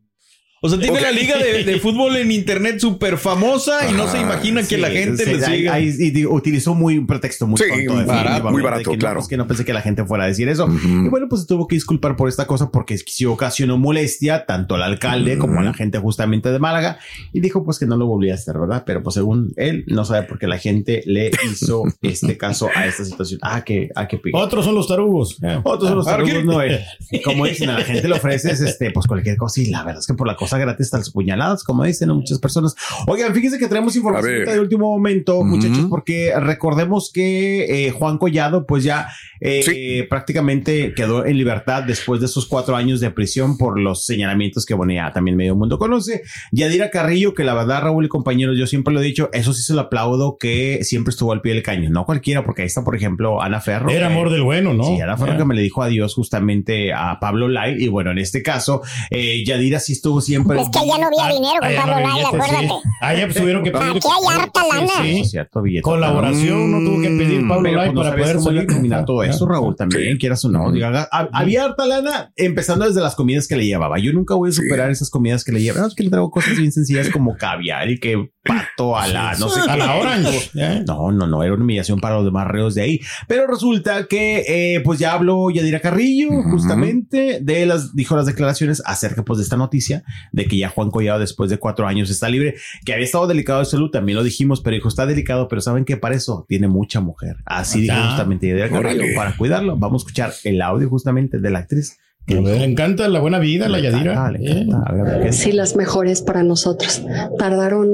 O 0.60 0.70
sea, 0.70 0.80
tiene 0.80 0.98
Ok. 0.98 1.04
la 1.04 1.12
liga 1.12 1.38
de, 1.38 1.64
de 1.64 1.80
fútbol 1.80 2.16
en 2.18 2.32
internet 2.32 2.80
súper 2.80 3.18
famosa 3.20 3.90
y 3.90 3.94
no 3.94 4.08
se 4.08 4.20
imagina 4.20 4.64
que 4.64 4.78
la 4.80 4.90
gente 4.90 5.24
Sí, 5.24 5.34
le 5.36 5.46
siga. 5.46 5.74
ahí- 5.76 5.94
y 6.00 6.10
digo, 6.10 6.34
utilizó 6.34 6.74
muy 6.74 6.98
un 6.98 7.06
pretexto 7.06 7.46
muy 7.46 7.60
Sí, 7.60 7.66
tonto, 7.86 8.06
barato, 8.08 8.50
muy 8.50 8.64
barato, 8.64 8.90
que 8.90 8.98
no, 8.98 9.00
claro. 9.00 9.16
pues, 9.18 9.28
que 9.28 9.38
no 9.38 9.46
pensé 9.48 9.66
que 9.66 9.74
la 9.74 9.82
gente 9.82 10.04
fuera 10.06 10.24
a 10.24 10.28
decir 10.28 10.50
eso. 10.50 10.68
Y 10.84 11.10
bueno, 11.10 11.28
pues 11.30 11.42
se 11.44 11.48
tuvo 11.48 11.68
que 11.68 11.76
disculpar 11.76 12.16
por 12.16 12.28
esta 12.28 12.48
cosa 12.48 12.72
porque 12.72 12.98
sí 12.98 13.26
ocasionó 13.26 13.78
molestia 13.78 14.46
tanto 14.48 14.74
al 14.74 14.82
alcalde 14.82 15.38
como 15.38 15.60
a 15.60 15.64
la 15.64 15.74
gente 15.76 16.00
justamente 16.00 16.52
de 16.52 16.58
Málaga 16.58 16.98
y 17.34 17.40
dijo 17.40 17.64
pues 17.64 17.78
que 17.78 17.86
no 17.86 17.96
lo 17.96 18.08
volvía 18.08 18.32
a 18.34 18.36
hacer, 18.36 18.58
¿verdad? 18.58 18.82
Pero 18.84 19.04
pues 19.04 19.14
según 19.14 19.54
él 19.58 19.84
no 19.88 20.06
sabe 20.06 20.24
por 20.26 20.40
qué 20.40 20.48
la 20.48 20.58
gente 20.58 21.04
le 21.06 21.30
hizo 21.52 21.84
este 22.02 22.36
caso 22.36 22.68
a 22.76 22.88
esta 22.88 23.06
situación. 23.06 23.40
Ah, 23.44 23.64
que, 23.64 23.90
ah, 23.96 24.08
que 24.08 24.18
pique. 24.18 24.36
Otros 24.36 24.66
son 24.66 24.74
los 24.74 24.88
tarugos. 24.88 25.38
Otros 25.64 25.90
son 25.90 25.98
los 26.00 26.08
Ah, 26.08 26.12
tarugos, 26.18 26.44
no 26.46 26.64
eh. 26.64 26.84
Como 27.24 27.46
dicen, 27.46 27.70
a 27.70 27.78
la 27.78 27.86
gente 27.86 28.08
le 28.08 28.16
ofreces 28.16 28.60
este, 28.62 28.90
pues 28.90 29.06
cualquier 29.06 29.38
cosa 29.38 29.62
y 29.62 29.68
la 29.68 29.84
verdad 29.84 30.00
es 30.00 30.08
que 30.08 30.16
por 30.16 30.26
la 30.26 30.36
cosa 30.36 30.47
gratis 30.56 30.86
están 30.88 31.00
las 31.01 31.12
puñaladas, 31.12 31.63
como 31.63 31.84
dicen 31.84 32.10
muchas 32.10 32.39
personas. 32.39 32.75
Oigan, 33.08 33.34
fíjense 33.34 33.58
que 33.60 33.68
traemos 33.68 33.96
A 33.96 33.98
información 33.98 34.46
de 34.46 34.60
último 34.60 34.89
momento, 34.89 35.44
muchachos, 35.44 35.86
porque 35.89 36.34
recordemos 36.39 37.12
que 37.13 37.88
eh, 37.88 37.92
Juan 37.92 38.18
Collado, 38.18 38.66
pues 38.66 38.84
ya 38.84 39.08
eh, 39.42 40.06
prácticamente 40.10 40.94
quedó 40.96 41.25
en 41.25 41.38
libertad 41.38 41.84
después 41.84 42.20
de 42.20 42.25
esos 42.25 42.46
cuatro 42.48 42.75
años 42.75 43.00
de 43.00 43.12
prisión 43.12 43.58
por 43.58 43.80
los 43.80 44.06
señalamientos 44.06 44.66
que, 44.66 44.74
bueno, 44.74 44.94
ya 44.94 45.12
también 45.12 45.38
medio 45.38 45.56
mundo 45.56 45.77
conoce. 45.77 46.24
Yadira 46.51 46.89
Carrillo, 46.89 47.34
que 47.34 47.44
la 47.44 47.54
verdad, 47.54 47.84
Raúl 47.84 48.06
y 48.06 48.08
compañeros, 48.08 48.58
yo 48.58 48.68
siempre 48.68 48.94
lo 48.94 49.01
he 49.01 49.04
dicho, 49.04 49.30
eso 49.34 49.54
sí 49.54 49.62
se 49.62 49.74
lo 49.74 49.82
aplaudo, 49.82 50.38
que 50.39 50.84
siempre 50.84 51.12
estuvo 51.12 51.32
al 51.34 51.42
pie 51.42 51.54
del 51.54 51.63
cañón, 51.63 51.92
no 51.94 52.06
cualquiera, 52.06 52.44
porque 52.44 52.62
ahí 52.63 52.68
está, 52.68 52.84
por 52.84 52.96
ejemplo, 52.96 53.42
Ana 53.42 53.60
Ferro. 53.62 53.89
Era 53.89 54.08
que- 54.08 54.13
amor 54.13 54.32
del 54.32 54.44
bueno, 54.44 54.74
¿no? 54.74 54.84
Sí, 54.86 55.01
Ana 55.01 55.18
Ferro 55.18 55.38
que 55.38 55.46
me 55.46 55.56
le 55.56 55.62
dijo 55.62 55.84
adiós 55.84 56.13
justamente 56.13 56.94
a 56.94 57.20
Pablo 57.20 57.48
Lai. 57.48 57.75
Y 57.82 57.88
bueno, 57.88 58.12
en 58.12 58.18
este 58.18 58.42
caso, 58.42 58.82
eh, 59.12 59.44
Yadira 59.46 59.80
sí 59.80 59.94
estuvo 59.94 60.22
siempre. 60.22 60.37
Es 60.38 60.70
que 60.70 60.79
allá 60.79 60.98
no 61.00 61.08
había 61.08 61.34
dinero 61.36 61.60
con 61.60 61.67
Allá 61.67 61.79
no 61.79 61.91
Pablo 61.91 61.96
había 61.96 62.08
Lai, 62.08 62.17
billetes, 62.17 62.32
sí. 62.32 62.56
acuérdate. 62.56 62.88
Allá 63.01 63.25
pues 63.25 63.38
tuvieron 63.38 63.63
que 63.63 63.72
pedir. 63.72 63.88
Aquí 63.89 64.00
hay 64.08 64.39
harta 64.39 64.62
lana. 64.74 64.88
Sí, 65.03 65.13
sí. 65.17 65.25
Cierto, 65.25 65.62
billete. 65.62 65.82
Colaboración, 65.84 66.72
no 66.72 66.89
tuvo 66.91 67.01
que 67.01 67.10
pedir 67.10 67.48
Pablo 67.48 67.63
Pero, 67.63 67.77
Lai 67.77 67.86
pues, 67.88 67.96
no 67.96 68.01
para 68.01 68.15
poder 68.24 68.39
salir. 68.39 68.67
terminar 68.67 69.06
todo 69.06 69.24
eso, 69.24 69.48
Raúl, 69.48 69.75
también, 69.75 70.17
quieras 70.17 70.44
o 70.46 70.50
no. 70.50 70.72
Diga, 70.72 71.08
ha- 71.12 71.29
había 71.34 71.65
harta 71.65 71.86
lana 71.86 72.32
empezando 72.36 72.86
desde 72.86 73.01
las 73.01 73.15
comidas 73.15 73.48
que 73.48 73.56
le 73.56 73.65
llevaba. 73.65 74.00
Yo 74.00 74.13
nunca 74.13 74.36
voy 74.36 74.50
a 74.50 74.53
superar 74.53 74.89
esas 74.91 75.10
comidas 75.10 75.44
que 75.44 75.51
le 75.51 75.62
llevaba. 75.62 75.82
No, 75.82 75.88
es 75.88 75.96
que 75.96 76.03
le 76.03 76.10
traigo 76.10 76.32
cosas 76.32 76.58
bien 76.58 76.72
sencillas 76.72 77.10
como 77.10 77.36
caviar 77.38 77.89
y 77.89 78.00
que 78.00 78.32
pato 78.44 78.98
a 78.98 79.08
la, 79.08 79.36
no 79.38 79.50
sé 79.50 79.60
A 79.70 79.75
la 79.75 79.96
Orange. 79.96 80.51
ya. 80.53 80.79
No, 80.88 81.12
no, 81.12 81.27
no, 81.27 81.44
era 81.44 81.53
una 81.53 81.63
humillación 81.63 82.00
para 82.00 82.15
los 82.15 82.25
demás 82.25 82.48
reos 82.48 82.75
de 82.75 82.82
ahí. 82.82 83.00
Pero 83.27 83.46
resulta 83.46 84.06
que, 84.08 84.44
eh, 84.48 84.82
pues 84.86 85.00
ya 85.00 85.13
habló 85.13 85.50
Yadira 85.50 85.82
Carrillo, 85.82 86.29
justamente, 86.50 87.39
de 87.41 87.65
las, 87.65 87.94
dijo 87.96 88.15
las 88.15 88.25
declaraciones 88.25 88.82
acerca, 88.86 89.24
pues, 89.24 89.38
de 89.38 89.44
esta 89.44 89.58
noticia, 89.58 90.03
de 90.31 90.46
que 90.46 90.57
ya 90.57 90.69
Juan 90.69 90.91
Collado, 90.91 91.19
después 91.19 91.50
de 91.50 91.57
cuatro 91.57 91.88
años, 91.88 92.10
está 92.10 92.29
libre, 92.29 92.55
que 92.86 92.93
había 92.93 93.05
estado 93.05 93.27
delicado 93.27 93.60
de 93.60 93.65
salud, 93.65 93.89
también 93.91 94.17
lo 94.17 94.24
dijimos, 94.24 94.62
pero 94.62 94.75
dijo, 94.75 94.88
está 94.89 95.05
delicado, 95.05 95.48
pero 95.48 95.62
¿saben 95.62 95.86
que 95.86 95.98
Para 95.98 96.15
eso 96.15 96.46
tiene 96.48 96.67
mucha 96.67 97.00
mujer. 97.01 97.38
Así 97.46 97.81
dijo 97.81 97.96
Ah, 97.98 98.07
justamente 98.10 98.48
Yadira 98.48 98.69
Carrillo, 98.69 99.01
órale. 99.01 99.15
para 99.15 99.36
cuidarlo. 99.38 99.77
Vamos 99.77 100.01
a 100.01 100.03
escuchar 100.03 100.34
el 100.43 100.62
audio 100.62 100.89
justamente 100.89 101.39
de 101.39 101.50
la 101.50 101.60
actriz. 101.60 101.98
que 102.25 102.34
A 102.34 102.41
ver, 102.41 102.46
dijo, 102.53 102.57
Le 102.65 102.72
encanta 102.72 103.07
la 103.07 103.19
buena 103.22 103.39
vida, 103.39 103.69
la 103.69 103.77
"Le 103.79 103.88
encanta, 103.88 104.31
Yadira. 104.34 104.51
Eh. 104.51 104.62
encanta". 104.63 104.84
A 104.89 104.93
ver, 104.93 105.01
a 105.01 105.03
ver, 105.12 105.19
¿qué 105.22 105.27
dice? 105.27 105.43
Sí, 105.46 105.51
las 105.53 105.75
mejores 105.75 106.22
para 106.22 106.43
nosotros. 106.43 107.01
Tardaron 107.39 107.88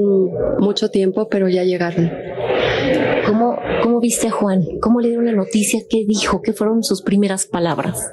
mucho 0.58 0.90
tiempo, 0.90 1.28
pero 1.28 1.48
ya 1.48 1.62
llegaron. 1.64 2.10
¿Cómo, 3.26 3.56
¿Cómo 3.82 4.00
viste 4.00 4.28
a 4.28 4.30
Juan? 4.30 4.64
¿Cómo 4.80 5.00
le 5.00 5.08
dieron 5.08 5.26
la 5.26 5.32
noticia? 5.32 5.80
¿Qué 5.88 6.04
dijo? 6.06 6.42
¿Qué 6.42 6.52
fueron 6.52 6.82
sus 6.82 7.00
primeras 7.02 7.46
palabras? 7.46 8.06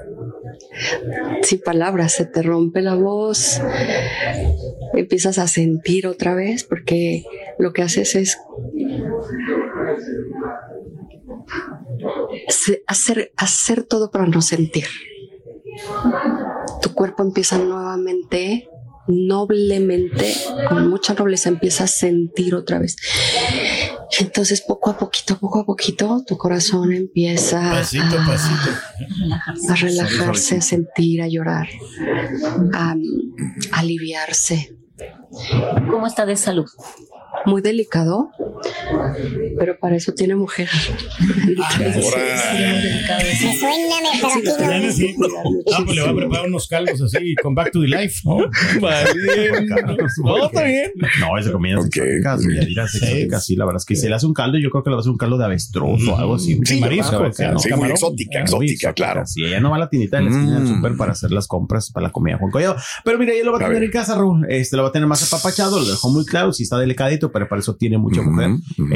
Sin 1.43 1.61
palabras, 1.61 2.13
se 2.13 2.25
te 2.25 2.41
rompe 2.41 2.81
la 2.81 2.95
voz, 2.95 3.61
empiezas 4.93 5.37
a 5.37 5.47
sentir 5.47 6.07
otra 6.07 6.33
vez, 6.33 6.63
porque 6.63 7.23
lo 7.59 7.73
que 7.73 7.81
haces 7.81 8.15
es 8.15 8.37
hacer, 12.87 13.31
hacer 13.37 13.83
todo 13.83 14.11
para 14.11 14.27
no 14.27 14.41
sentir. 14.41 14.85
Tu 16.81 16.93
cuerpo 16.93 17.23
empieza 17.23 17.57
nuevamente, 17.57 18.69
noblemente, 19.07 20.33
con 20.69 20.89
mucha 20.89 21.13
nobleza, 21.13 21.49
empieza 21.49 21.85
a 21.85 21.87
sentir 21.87 22.55
otra 22.55 22.79
vez. 22.79 22.95
Entonces, 24.19 24.61
poco 24.61 24.89
a 24.89 24.97
poquito, 24.97 25.37
poco 25.37 25.59
a 25.59 25.65
poquito, 25.65 26.23
tu 26.27 26.37
corazón 26.37 26.93
empieza 26.93 27.61
Pasito, 27.71 28.19
a, 28.19 28.25
pasito. 28.25 28.71
a 29.69 29.75
relajarse, 29.75 30.57
a 30.57 30.61
sentir, 30.61 31.21
a 31.21 31.27
llorar, 31.27 31.67
a, 32.73 32.91
a 32.91 33.79
aliviarse. 33.79 34.75
¿Cómo 35.89 36.07
está 36.07 36.25
de 36.25 36.35
salud? 36.35 36.69
Muy 37.45 37.61
delicado, 37.61 38.29
pero 39.58 39.77
para 39.79 39.96
eso 39.96 40.13
tiene 40.13 40.36
mujer. 40.36 40.67
Me 41.79 42.01
suena, 42.01 42.41
pero 44.22 44.34
aquí 44.34 44.41
no. 44.43 44.55
Tiene, 44.58 44.91
sí. 44.91 45.15
Ah, 45.74 45.81
pues 45.86 45.96
le 45.96 46.01
va 46.03 46.10
a 46.10 46.15
preparar 46.15 46.46
unos 46.48 46.67
caldos 46.67 47.01
así 47.01 47.36
con 47.41 47.55
Back 47.55 47.72
to 47.72 47.81
the 47.81 47.88
Life, 47.88 48.22
¿no? 48.25 48.38
No, 50.24 50.46
está 50.46 50.63
bien. 50.63 50.91
No, 51.20 51.38
esa 51.38 51.51
comida 51.51 51.79
es 51.79 51.86
exótica, 51.86 52.38
Yadira 52.55 52.86
es 52.86 52.96
exótica, 52.96 53.39
sí, 53.39 53.55
la 53.55 53.65
verdad 53.65 53.79
es 53.81 53.86
que 53.86 53.96
si 53.96 54.08
le 54.08 54.15
hace 54.15 54.25
un 54.25 54.34
caldo, 54.34 54.58
yo 54.58 54.70
creo 54.70 54.84
que 54.84 54.89
le 54.89 54.96
va 54.96 55.00
a 55.00 55.01
hacer 55.01 55.12
un 55.12 55.17
caldo 55.17 55.38
de 55.38 55.46
avestruz 55.46 56.08
o 56.08 56.17
algo 56.17 56.36
así. 56.36 56.60
Sí, 56.63 56.79
marisco, 56.79 57.31
sí, 57.34 57.43
muy 57.43 57.70
Camarón. 57.70 57.91
exótica, 57.91 58.39
exótica, 58.41 58.93
claro. 58.93 59.25
Sí, 59.25 59.43
ella 59.46 59.60
no 59.60 59.70
va 59.72 59.77
a 59.77 59.79
la 59.79 59.89
tinita 59.89 60.17
de 60.17 60.24
la 60.24 60.29
esquina 60.29 60.60
del 60.60 60.63
Mm. 60.63 60.75
súper 60.75 60.96
para 60.98 61.12
hacer 61.13 61.31
las 61.31 61.48
compras 61.48 61.91
para 61.91 62.08
la 62.08 62.12
comida 62.13 62.38
Juan 62.38 62.51
Collado. 62.51 62.75
Pero 63.03 63.17
mira, 63.17 63.34
ella 63.34 63.46
lo 63.46 63.51
va 63.53 63.60
a 63.60 63.67
tener 63.67 63.84
en 63.84 63.91
casa, 63.91 64.15
Raúl. 64.15 64.46
Este 64.50 64.75
lo 64.77 64.84
va 64.84 64.89
a 64.89 64.91
tener 64.91 65.08
más 65.08 65.24
apapachado, 65.24 65.79
lo 65.79 65.86
dejó 65.86 66.10
muy 66.10 66.25
claro, 66.25 66.53
sí 66.53 66.63
está 66.63 66.77
delicadito, 66.77 67.31
pero 67.31 67.48
para 67.48 67.60
eso 67.62 67.75
tiene 67.75 67.98
mucha 67.98 68.22
mujer. 68.22 68.50
ujú. 68.51 68.93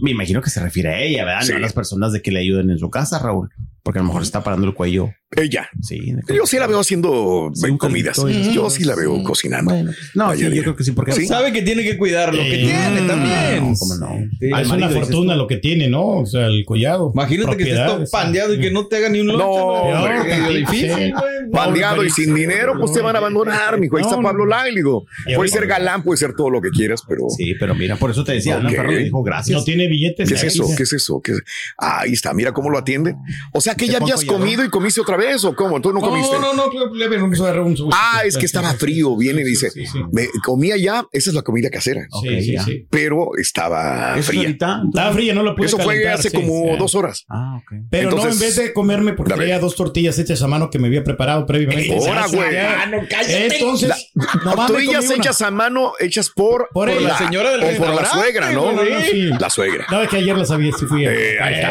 Me 0.00 0.10
imagino 0.10 0.42
que 0.42 0.50
se 0.50 0.60
refiere 0.60 0.90
a 0.90 1.00
ella, 1.00 1.24
¿verdad? 1.24 1.42
Sí. 1.42 1.52
No 1.52 1.58
a 1.58 1.60
las 1.60 1.72
personas 1.72 2.12
de 2.12 2.22
que 2.22 2.30
le 2.30 2.40
ayuden 2.40 2.70
en 2.70 2.78
su 2.78 2.90
casa, 2.90 3.18
Raúl. 3.18 3.50
Porque 3.82 3.98
a 3.98 4.02
lo 4.02 4.08
mejor 4.08 4.22
está 4.22 4.42
parando 4.42 4.66
el 4.66 4.74
cuello. 4.74 5.10
Ella. 5.36 5.68
Sí. 5.80 6.12
Yo 6.28 6.44
sí 6.44 6.58
la 6.58 6.66
veo 6.66 6.80
haciendo 6.80 7.50
Sí, 7.54 7.76
comidas. 7.78 8.20
Yo 8.52 8.68
sí 8.68 8.82
la 8.84 8.96
veo 8.96 9.16
Sí. 9.18 9.22
cocinando. 9.22 9.70
Bueno, 9.72 9.92
no, 10.14 10.34
sí, 10.34 10.42
yo 10.52 10.62
creo 10.62 10.76
que 10.76 10.82
sí, 10.84 10.90
porque 10.92 11.12
Sí. 11.12 11.26
Sabe 11.26 11.52
que 11.52 11.62
tiene 11.62 11.82
que 11.84 11.96
cuidar 11.96 12.34
lo 12.34 12.42
que 12.42 12.54
Eh, 12.62 12.66
tiene 12.66 13.06
también. 13.06 13.70
No, 13.70 13.74
cómo 13.78 13.94
no. 13.96 14.08
Sí. 14.40 14.50
Ah, 14.52 14.62
es 14.62 14.68
una 14.70 14.88
fortuna 14.88 15.36
lo 15.36 15.46
que 15.46 15.56
tiene, 15.58 15.88
¿no? 15.88 16.04
O 16.20 16.26
sea, 16.26 16.46
el 16.46 16.64
collado. 16.64 17.12
Imagínate 17.14 17.56
que 17.56 17.62
estés 17.62 17.86
todo 17.86 18.04
pandeado 18.10 18.54
y 18.54 18.60
que 18.60 18.70
no 18.72 18.86
te 18.86 18.96
haga 18.96 19.08
ni 19.08 19.20
un 19.20 19.28
lunch. 19.28 19.40
No, 19.40 20.48
difícil, 20.50 21.12
güey. 21.12 21.50
Pandeado 21.52 22.04
y 22.04 22.10
sin 22.10 22.34
dinero, 22.34 22.74
pues 22.78 22.92
te 22.92 23.00
van 23.00 23.14
a 23.14 23.18
abandonar, 23.18 23.78
mijo. 23.78 23.96
Ahí 23.96 24.02
está 24.02 24.16
No, 24.16 24.22
Pablo 24.22 24.46
no. 24.46 25.04
Y 25.26 25.34
Puede 25.34 25.48
ser 25.48 25.66
galán, 25.66 26.02
puede 26.02 26.18
ser 26.18 26.34
todo 26.34 26.50
lo 26.50 26.60
que 26.60 26.70
quieras, 26.70 27.02
pero. 27.08 27.28
Sí, 27.30 27.54
pero 27.58 27.74
mira, 27.74 27.96
por 27.96 28.10
eso 28.10 28.24
te 28.24 28.32
decía, 28.32 28.56
Ana. 28.56 28.70
Ferro 28.70 28.92
dijo 28.96 29.22
gracias. 29.22 29.56
No 29.58 29.64
tiene 29.64 29.86
billetes. 29.86 30.28
¿Qué 30.28 30.34
es 30.34 30.44
eso? 30.44 30.66
¿Qué 30.76 30.82
es 30.82 30.92
eso? 30.92 31.20
¿Qué 31.22 31.32
es- 31.32 31.42
Ahí 31.78 32.12
está, 32.12 32.34
mira 32.34 32.52
cómo 32.52 32.70
lo 32.70 32.78
atiende. 32.78 33.14
O 33.52 33.60
sea 33.60 33.69
que 33.74 33.86
¿Te 33.86 33.92
ya 33.92 33.98
habías 33.98 34.20
ya, 34.20 34.26
no? 34.26 34.38
comido 34.38 34.64
y 34.64 34.70
comiste 34.70 35.00
otra 35.00 35.16
vez, 35.16 35.44
¿o 35.44 35.54
cómo? 35.54 35.80
¿Tú 35.80 35.92
no 35.92 36.00
comiste? 36.00 36.36
No, 36.38 36.52
no, 36.54 36.66
no, 36.72 36.86
no, 36.86 36.94
le 36.94 37.08
vamos 37.18 37.40
a 37.40 37.44
agarrar 37.44 37.62
un 37.62 37.76
segundo. 37.76 37.96
Ah, 37.98 38.22
es 38.24 38.36
que 38.36 38.46
estaba 38.46 38.72
frío, 38.74 39.16
viene 39.16 39.42
y 39.42 39.44
dice, 39.44 39.70
Sí, 39.70 39.86
sí, 39.86 39.92
sí. 39.92 39.98
me 40.12 40.28
comía 40.44 40.76
ya, 40.76 41.04
esa 41.12 41.30
es 41.30 41.34
la 41.34 41.42
comida 41.42 41.70
casera, 41.70 42.06
Ok, 42.10 42.24
Sí, 42.28 42.40
sí, 42.42 42.52
ya. 42.52 42.64
sí. 42.64 42.86
pero 42.90 43.30
estaba 43.38 44.14
¿Eso 44.18 44.28
fría. 44.28 44.40
ahorita? 44.42 44.82
Estaba 44.88 45.12
fría, 45.12 45.34
no 45.34 45.42
lo 45.42 45.54
pude 45.56 45.66
Eso 45.66 45.76
fue 45.78 45.94
calentar, 45.94 46.14
hace 46.14 46.30
sí, 46.30 46.36
como 46.36 46.72
sí. 46.72 46.78
dos 46.78 46.94
horas. 46.94 47.24
Ah, 47.28 47.58
ok. 47.62 47.72
Pero 47.90 48.10
no, 48.10 48.16
Entonces, 48.16 48.34
en 48.34 48.46
vez 48.48 48.56
de 48.56 48.72
comerme, 48.72 49.12
porque 49.14 49.32
a 49.32 49.36
ver. 49.36 49.46
traía 49.46 49.58
dos 49.60 49.74
tortillas 49.76 50.18
hechas 50.18 50.42
a 50.42 50.46
mano 50.46 50.70
que 50.70 50.78
me 50.78 50.88
había 50.88 51.04
preparado 51.04 51.46
previamente. 51.46 51.96
Ahora, 51.96 52.26
güey. 52.26 52.56
Ah, 52.56 52.86
no. 52.90 52.98
Entonces, 53.28 54.10
me 54.14 54.52
Tortillas 54.66 55.10
hechas 55.10 55.42
a 55.42 55.50
mano, 55.50 55.92
hechas 55.98 56.30
por, 56.30 56.68
Por 56.72 56.88
la 57.00 57.16
señora 57.18 57.50
del 57.52 57.62
o 57.62 57.78
por 57.78 57.94
la 57.94 58.06
suegra, 58.06 58.50
¿no? 58.52 58.72
No, 58.72 58.82
no, 58.82 58.84
no. 58.84 59.38
La 59.38 59.50
suegra. 59.50 59.86
No, 59.90 60.02
es 60.02 60.08
que 60.08 60.16
ayer 60.16 60.36
las 60.36 60.50
había, 60.50 60.72
sí 60.72 60.86
fui. 60.86 61.04
a- 61.06 61.12
Eh, 61.12 61.38
ahí 61.40 61.54
está. 61.54 61.70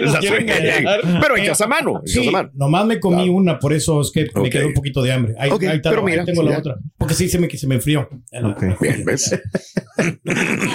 La 0.00 0.18
quiere 0.18 0.28
suegra. 0.28 0.31
Engañar. 0.40 1.00
Pero 1.20 1.36
hechas 1.36 1.60
a 1.60 1.66
mano, 1.66 2.00
hechas 2.04 2.22
Sí, 2.22 2.28
a 2.28 2.30
mano. 2.30 2.50
nomás 2.54 2.86
me 2.86 3.00
comí 3.00 3.16
Claro. 3.24 3.32
una, 3.32 3.58
por 3.58 3.72
eso 3.72 4.00
es 4.00 4.10
que 4.12 4.26
me 4.40 4.50
quedó 4.50 4.66
un 4.68 4.74
poquito 4.74 5.02
de 5.02 5.12
hambre. 5.12 5.34
Ahí, 5.38 5.50
Ok, 5.50 5.62
ahí 5.64 5.76
está, 5.76 5.90
pero 5.90 6.02
ahí 6.02 6.12
mira, 6.12 6.24
tengo 6.24 6.42
la 6.42 6.52
ya. 6.52 6.58
otra. 6.58 6.76
Porque 6.98 7.14
sí 7.14 7.28
se 7.28 7.38
me, 7.38 7.48
se 7.50 7.66
me 7.66 7.76
enfrió. 7.76 8.08
Bien, 8.80 9.04
¿ves? 9.04 9.38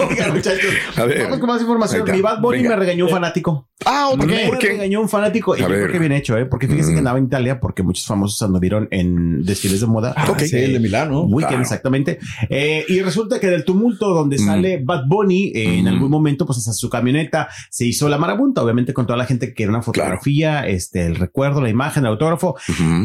Oigan, 0.09 0.33
muchachos, 0.33 0.73
A 0.95 1.05
ver. 1.05 1.23
vamos 1.23 1.39
con 1.39 1.47
más 1.47 1.61
información. 1.61 2.03
Mi 2.11 2.21
Bad 2.21 2.41
Bunny 2.41 2.57
Venga. 2.59 2.69
me 2.71 2.75
regañó 2.77 3.05
un 3.05 3.11
fanático. 3.11 3.69
Ah, 3.85 4.09
¿por 4.15 4.27
qué? 4.27 4.35
Me 4.35 4.47
¿Por 4.47 4.57
qué? 4.59 4.67
regañó 4.69 5.01
un 5.01 5.09
fanático. 5.09 5.55
Y 5.55 5.59
yo 5.61 5.67
creo 5.67 5.91
que 5.91 5.99
bien 5.99 6.11
hecho, 6.11 6.37
¿eh? 6.37 6.45
Porque 6.45 6.67
fíjense 6.67 6.91
Mm. 6.91 6.93
que 6.93 6.99
andaba 6.99 7.17
en 7.19 7.25
Italia 7.25 7.59
porque 7.59 7.83
muchos 7.83 8.05
famosos 8.05 8.41
anduvieron 8.41 8.87
en 8.91 9.43
desfiles 9.43 9.81
de 9.81 9.87
moda. 9.87 10.15
Ok. 10.29 10.39
Sí, 10.41 10.55
el 10.57 10.73
de 10.73 10.79
Milano. 10.79 11.21
Weekend, 11.23 11.47
Claro. 11.49 11.61
exactamente. 11.61 12.19
Eh, 12.49 12.85
y 12.87 13.01
resulta 13.01 13.39
que 13.39 13.47
del 13.47 13.63
tumulto 13.65 14.09
donde 14.13 14.37
Mm. 14.37 14.45
sale 14.45 14.81
Bad 14.83 15.03
Bunny, 15.07 15.51
eh, 15.53 15.77
en 15.79 15.85
Mm. 15.85 15.87
algún 15.87 16.09
momento, 16.11 16.45
pues 16.45 16.59
hasta 16.59 16.73
su 16.73 16.89
camioneta 16.89 17.47
se 17.69 17.85
hizo 17.85 18.09
la 18.09 18.17
marabunta, 18.17 18.63
obviamente 18.63 18.93
con 18.93 19.05
toda 19.05 19.17
la 19.17 19.25
gente 19.25 19.46
que 19.47 19.53
quería 19.53 19.69
una 19.69 19.81
fotografía, 19.81 20.67
este, 20.67 21.05
el 21.05 21.15
recuerdo, 21.15 21.61
la 21.61 21.69
imagen, 21.69 22.03
el 22.03 22.11
autógrafo. 22.11 22.55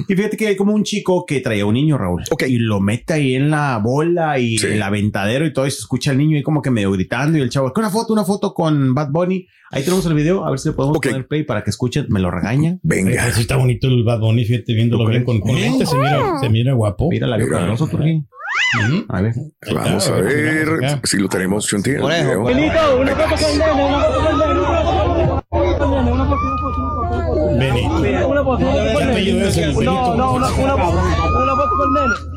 Y 0.08 0.14
fíjate 0.14 0.36
que 0.36 0.48
hay 0.48 0.56
como 0.56 0.72
un 0.74 0.84
chico 0.84 1.24
que 1.26 1.40
traía 1.40 1.66
un 1.66 1.74
niño, 1.74 1.98
Raúl. 1.98 2.22
Ok. 2.30 2.44
Y 2.48 2.58
lo 2.58 2.80
mete 2.80 3.14
ahí 3.14 3.34
en 3.34 3.50
la 3.50 3.78
bola 3.78 4.38
y 4.38 4.58
Sí. 4.58 4.66
el 4.66 4.82
aventadero 4.82 5.46
y 5.46 5.52
todo. 5.52 5.66
Y 5.66 5.70
se 5.70 5.78
escucha 5.78 6.12
el 6.12 6.18
niño 6.18 6.36
ahí 6.36 6.42
como 6.42 6.62
que 6.62 6.70
medio 6.70 6.90
gritando. 6.92 7.38
Y 7.38 7.40
el 7.40 7.50
chavo, 7.50 7.72
una 7.74 7.90
foto, 7.90 8.12
una 8.12 8.24
foto 8.24 8.54
con 8.54 8.94
Bad 8.94 9.10
Bunny. 9.10 9.46
Ahí 9.70 9.82
tenemos 9.82 10.04
el 10.06 10.14
video. 10.14 10.44
A 10.44 10.50
ver 10.50 10.58
si 10.58 10.68
le 10.68 10.74
podemos 10.74 10.98
poner 10.98 11.26
play 11.26 11.44
para 11.44 11.64
que 11.64 11.70
escuchen, 11.70 12.06
me 12.10 12.20
lo 12.20 12.30
regaña. 12.30 12.78
Venga. 12.82 13.24
Así 13.24 13.40
está 13.42 13.56
bonito 13.56 13.86
el 13.88 14.04
Bad 14.04 14.20
Bunny, 14.20 14.44
fíjate, 14.44 14.74
viéndolo 14.74 15.06
bien 15.08 15.24
con, 15.24 15.40
con 15.40 15.54
lentes, 15.54 15.88
se 15.88 15.96
mira, 15.96 16.38
se 16.40 16.48
mira 16.48 16.72
guapo. 16.74 17.08
Mira 17.10 17.26
la 17.26 17.38
nosotros 17.38 18.00
aquí. 18.00 18.24
A 19.08 19.20
ver. 19.20 19.34
Vamos 19.74 20.08
a 20.08 20.14
ver 20.16 20.68
si 21.04 21.18
lo 21.18 21.28
tenemos, 21.28 21.66
Chunti. 21.66 21.90
el 21.90 21.98
video. 21.98 22.42
una 22.42 23.14
foto 23.14 23.36
con 23.36 23.50
el 23.52 23.58
nene, 23.58 23.72
una 23.72 24.00
foto 24.02 24.18
con 24.24 24.26
el 24.32 24.38
nene, 24.38 24.60
una 24.60 24.82
foto 24.82 25.78
con 25.78 25.98
el 25.98 26.04
nene, 26.04 26.12
una 26.12 26.24
foto 26.26 27.40
con 27.40 27.51
Benito. 27.62 28.28
Una 28.28 28.44
foto, 28.44 28.58
¿Qué 28.98 29.04
apellido 29.04 29.40
es 29.48 29.56
el 29.56 29.74
No, 29.84 30.14
no, 30.16 30.34
una, 30.34 30.50
una, 30.52 30.74
una 30.74 31.56
foto 31.56 31.70
con 31.78 31.92
nene. 31.94 32.32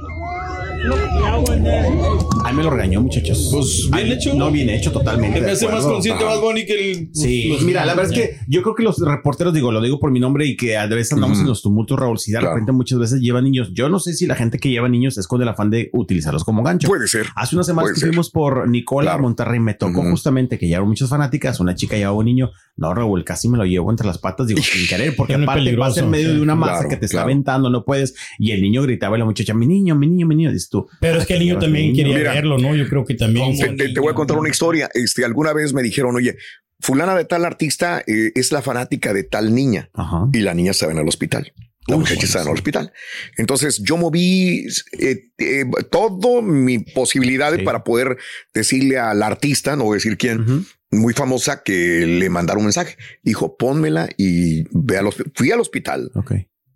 A 2.43 2.51
mí 2.51 2.57
me 2.57 2.63
lo 2.63 2.69
regañó, 2.69 3.01
muchachos. 3.01 3.49
Pues 3.51 3.89
bien 3.91 4.11
hecho. 4.11 4.35
No, 4.35 4.51
bien 4.51 4.69
hecho, 4.69 4.91
totalmente. 4.91 5.41
Me 5.41 5.51
hace 5.51 5.67
más 5.67 5.83
consciente. 5.83 6.23
Bad 6.23 6.41
Bunny 6.41 6.63
que 6.65 6.91
el. 6.91 7.09
Sí, 7.11 7.47
los- 7.49 7.63
mira, 7.63 7.85
la 7.85 7.95
verdad 7.95 8.11
es 8.13 8.17
que 8.19 8.37
yo 8.47 8.61
creo 8.61 8.75
que 8.75 8.83
los 8.83 8.99
reporteros, 8.99 9.51
digo, 9.53 9.71
lo 9.71 9.81
digo 9.81 9.99
por 9.99 10.11
mi 10.11 10.19
nombre 10.19 10.45
y 10.45 10.55
que 10.55 10.77
a 10.77 10.85
veces 10.85 11.13
andamos 11.13 11.39
en 11.39 11.47
los 11.47 11.63
tumultos, 11.63 11.97
Raúl, 11.99 12.19
si 12.19 12.31
de 12.31 12.39
repente 12.41 12.71
muchas 12.71 12.99
veces 12.99 13.19
llevan 13.19 13.45
niños. 13.45 13.71
Yo 13.73 13.89
no 13.89 13.99
sé 13.99 14.13
si 14.13 14.27
la 14.27 14.35
gente 14.35 14.59
que 14.59 14.69
lleva 14.69 14.87
niños 14.87 15.17
es 15.17 15.27
con 15.27 15.41
el 15.41 15.47
afán 15.47 15.71
de 15.71 15.89
utilizarlos 15.93 16.43
como 16.43 16.61
gancho. 16.61 16.87
Puede 16.87 17.07
ser. 17.07 17.25
Hace 17.35 17.55
unas 17.55 17.65
semanas 17.65 17.91
que 17.93 17.99
ser. 18.01 18.09
fuimos 18.09 18.29
por 18.29 18.69
Nicola 18.69 19.11
Claro. 19.11 19.23
Monterrey, 19.23 19.59
me 19.59 19.73
tocó 19.73 20.01
Ujú. 20.01 20.11
justamente 20.11 20.59
que 20.59 20.67
llevaron 20.67 20.89
muchas 20.89 21.09
fanáticas, 21.09 21.59
una 21.59 21.73
chica 21.73 21.97
llevaba 21.97 22.17
un 22.17 22.25
niño. 22.25 22.51
No, 22.77 22.93
Raúl, 22.93 23.23
casi 23.23 23.47
me 23.47 23.57
lo 23.57 23.63
llevo 23.65 23.89
entre 23.89 24.05
las 24.05 24.17
patas, 24.17 24.47
digo, 24.47 24.61
sin 24.63 24.85
querer, 24.87 25.15
porque 25.15 25.35
aparte 25.35 25.75
vas 25.75 25.97
en 25.97 26.09
medio 26.09 26.29
sí. 26.29 26.35
de 26.35 26.41
una 26.41 26.55
masa 26.55 26.73
Claro, 26.73 26.89
que 26.89 26.97
te 26.97 27.05
está 27.05 27.15
claro. 27.19 27.25
aventando, 27.27 27.69
no 27.69 27.85
puedes. 27.85 28.15
Y 28.37 28.51
el 28.51 28.61
niño 28.61 28.81
gritaba 28.81 29.15
y 29.15 29.19
la 29.19 29.25
muchacha, 29.25 29.53
mi 29.53 29.65
niño, 29.65 29.95
mi 29.95 30.07
niño, 30.07 30.27
mi 30.27 30.35
niño, 30.35 30.51
dices 30.51 30.69
tú. 30.69 30.87
Pero 30.99 31.19
es 31.19 31.25
que 31.25 31.33
el 31.35 31.39
niño 31.39 31.57
también 31.59 31.87
niño? 31.93 31.95
quería 32.03 32.17
Mira. 32.17 32.33
verlo, 32.33 32.57
¿no? 32.57 32.75
Yo 32.75 32.87
creo 32.89 33.05
que 33.05 33.15
también. 33.15 33.57
Te, 33.57 33.69
te- 33.69 33.89
te 33.93 33.99
voy 33.99 34.11
a 34.11 34.13
contar 34.13 34.37
una 34.37 34.49
historia. 34.49 34.89
Este, 34.93 35.23
alguna 35.23 35.53
vez 35.53 35.73
me 35.73 35.81
dijeron, 35.83 36.15
oye, 36.15 36.35
fulana 36.81 37.15
de 37.15 37.23
tal 37.25 37.45
artista 37.45 38.03
eh, 38.05 38.31
es 38.35 38.51
la 38.51 38.61
fanática 38.61 39.13
de 39.13 39.23
tal 39.23 39.55
niña. 39.55 39.89
Ajá. 39.93 40.27
Y 40.33 40.39
la 40.41 40.53
niña 40.53 40.71
estaba 40.71 40.91
en 40.91 40.97
el 40.99 41.07
hospital. 41.07 41.53
La 41.87 41.97
muchacha 41.97 42.25
estaba 42.25 42.43
en 42.45 42.49
el 42.49 42.55
hospital. 42.55 42.91
Entonces 43.37 43.79
yo 43.83 43.95
moví 43.95 44.65
eh, 44.99 45.29
eh, 45.37 45.65
todo 45.91 46.41
mi 46.41 46.79
posibilidades 46.79 47.59
Sí. 47.59 47.65
para 47.65 47.83
poder 47.83 48.17
decirle 48.55 48.97
al 48.97 49.21
artista, 49.21 49.75
no 49.75 49.83
voy 49.83 49.93
a 49.93 49.97
decir 49.97 50.17
quién. 50.17 50.65
Muy 50.91 51.13
famosa, 51.13 51.63
que 51.63 52.05
le 52.05 52.29
mandara 52.29 52.57
un 52.59 52.65
mensaje. 52.65 52.97
Dijo, 53.23 53.57
pónmela 53.57 54.07
y 54.17 54.63
ve 54.71 54.97
al 54.97 55.05
hosp- 55.05 55.31
Fui 55.35 55.51
al 55.51 55.59
hospital. 55.59 56.11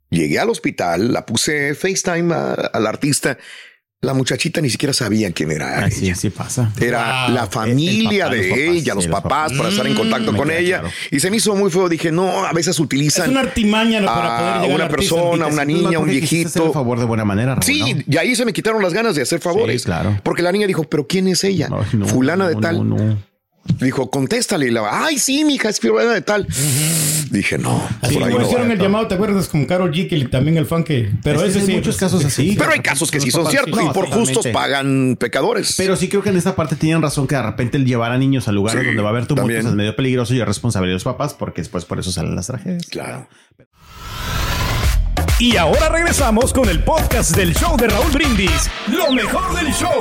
Llegué 0.09 0.39
al 0.39 0.49
hospital, 0.49 1.13
la 1.13 1.25
puse 1.25 1.75
FaceTime 1.75 2.33
al 2.33 2.87
artista. 2.87 3.37
La 4.01 4.13
muchachita 4.13 4.61
ni 4.61 4.69
siquiera 4.69 4.93
sabía 4.93 5.29
quién 5.33 5.51
era. 5.51 5.83
Así, 5.83 6.05
ella. 6.05 6.13
así 6.13 6.29
pasa. 6.29 6.71
Era 6.79 7.25
Wow. 7.27 7.35
la 7.35 7.47
familia 7.47 8.27
El- 8.27 8.33
el 8.33 8.41
de 8.41 8.47
los 8.49 8.57
ella, 8.57 8.95
los 8.95 9.03
sí, 9.03 9.09
los 9.09 9.21
papás, 9.21 9.51
papás. 9.51 9.57
para 9.57 9.69
estar 9.69 9.87
en 9.87 9.95
contacto 9.95 10.31
Mm, 10.31 10.35
con 10.37 10.47
me 10.47 10.53
queda 10.53 10.61
ella. 10.63 10.79
claro. 10.79 10.93
Y 11.11 11.19
se 11.19 11.29
me 11.29 11.35
hizo 11.37 11.53
muy 11.53 11.69
feo. 11.69 11.89
Dije, 11.89 12.09
no, 12.09 12.45
a 12.45 12.53
veces 12.53 12.75
Es 12.75 12.79
utilizan 12.79 13.29
una 13.29 13.41
artimaña 13.41 13.99
¿no? 13.99 14.05
para 14.07 14.59
poder 14.61 14.71
a 14.71 14.75
una 14.75 14.87
persona, 14.87 15.47
una 15.47 15.65
niña, 15.65 15.99
un 15.99 16.07
quisiste 16.09 16.35
hacer 16.37 16.61
viejito. 16.61 16.73
favor 16.73 16.97
de 16.97 17.05
buena 17.05 17.25
manera, 17.25 17.55
Raúl, 17.55 17.63
Sí, 17.65 17.93
¿no? 17.93 18.03
y 18.07 18.17
ahí 18.17 18.35
se 18.37 18.45
me 18.45 18.53
quitaron 18.53 18.81
las 18.81 18.93
ganas 18.93 19.15
de 19.15 19.21
hacer 19.21 19.41
favores. 19.41 19.81
Sí, 19.81 19.85
claro. 19.85 20.17
Porque 20.23 20.43
la 20.43 20.53
niña 20.53 20.65
dijo, 20.65 20.85
pero 20.85 21.05
¿quién 21.05 21.27
es 21.27 21.43
ella? 21.43 21.67
No, 21.67 22.07
Fulana 22.07 22.47
de 22.47 22.55
no, 22.55 22.61
tal. 22.61 23.17
Dijo, 23.79 24.09
contéstale. 24.09 24.67
Y 24.67 24.71
la, 24.71 25.05
ay, 25.05 25.19
sí, 25.19 25.43
mi 25.43 25.55
hija 25.55 25.69
es 25.69 25.79
fulana 25.79 26.13
de 26.13 26.21
tal. 26.21 26.47
Dije, 27.29 27.57
no. 27.57 27.81
Así 28.01 28.15
por 28.15 28.23
ahí 28.23 28.29
como 28.31 28.39
no 28.39 28.45
hicieron 28.45 28.69
va. 28.69 28.73
el 28.73 28.79
llamado, 28.79 29.07
¿te 29.07 29.15
acuerdas? 29.15 29.47
Con 29.47 29.65
Carol 29.65 29.91
G, 29.91 30.09
que 30.09 30.25
también 30.25 30.57
el 30.57 30.65
fan 30.65 30.83
que. 30.83 31.11
Pero 31.23 31.43
ese 31.43 31.59
hay 31.59 31.65
sí. 31.65 31.71
muchos 31.73 31.95
pues, 31.95 31.97
casos 31.97 32.25
así. 32.25 32.55
Pero 32.57 32.71
hay 32.71 32.79
casos 32.79 33.11
que 33.11 33.19
sí 33.19 33.31
son 33.31 33.45
ciertos 33.47 33.79
sí. 33.79 33.85
y 33.89 33.93
por 33.93 34.07
justos 34.09 34.47
pagan 34.47 35.15
pecadores. 35.19 35.75
Pero 35.77 35.95
sí 35.95 36.09
creo 36.09 36.23
que 36.23 36.29
en 36.29 36.37
esta 36.37 36.55
parte 36.55 36.75
tienen 36.75 37.01
razón 37.01 37.27
que 37.27 37.35
de 37.35 37.43
repente 37.43 37.77
el 37.77 37.85
llevar 37.85 38.11
a 38.11 38.17
niños 38.17 38.47
a 38.47 38.51
lugares 38.51 38.81
Sí, 38.81 38.87
donde 38.87 39.01
va 39.01 39.09
a 39.09 39.11
haber 39.11 39.27
tumultos 39.27 39.65
es 39.65 39.73
medio 39.73 39.95
peligroso 39.95 40.33
y 40.33 40.41
es 40.41 40.47
responsabilidad 40.47 40.91
de 40.91 40.95
los 40.95 41.03
papás 41.03 41.33
porque 41.33 41.61
después 41.61 41.85
por 41.85 41.99
eso 41.99 42.11
salen 42.11 42.35
las 42.35 42.47
tragedias. 42.47 42.87
claro. 42.87 43.27
Y 45.39 45.55
ahora 45.55 45.87
regresamos 45.87 46.51
con 46.51 46.67
el 46.67 46.83
podcast 46.83 47.33
del 47.33 47.55
show 47.55 47.77
de 47.77 47.87
Raúl 47.87 48.11
Brindis. 48.11 48.69
Lo 48.91 49.09
mejor 49.13 49.55
del 49.55 49.73
show. 49.73 49.99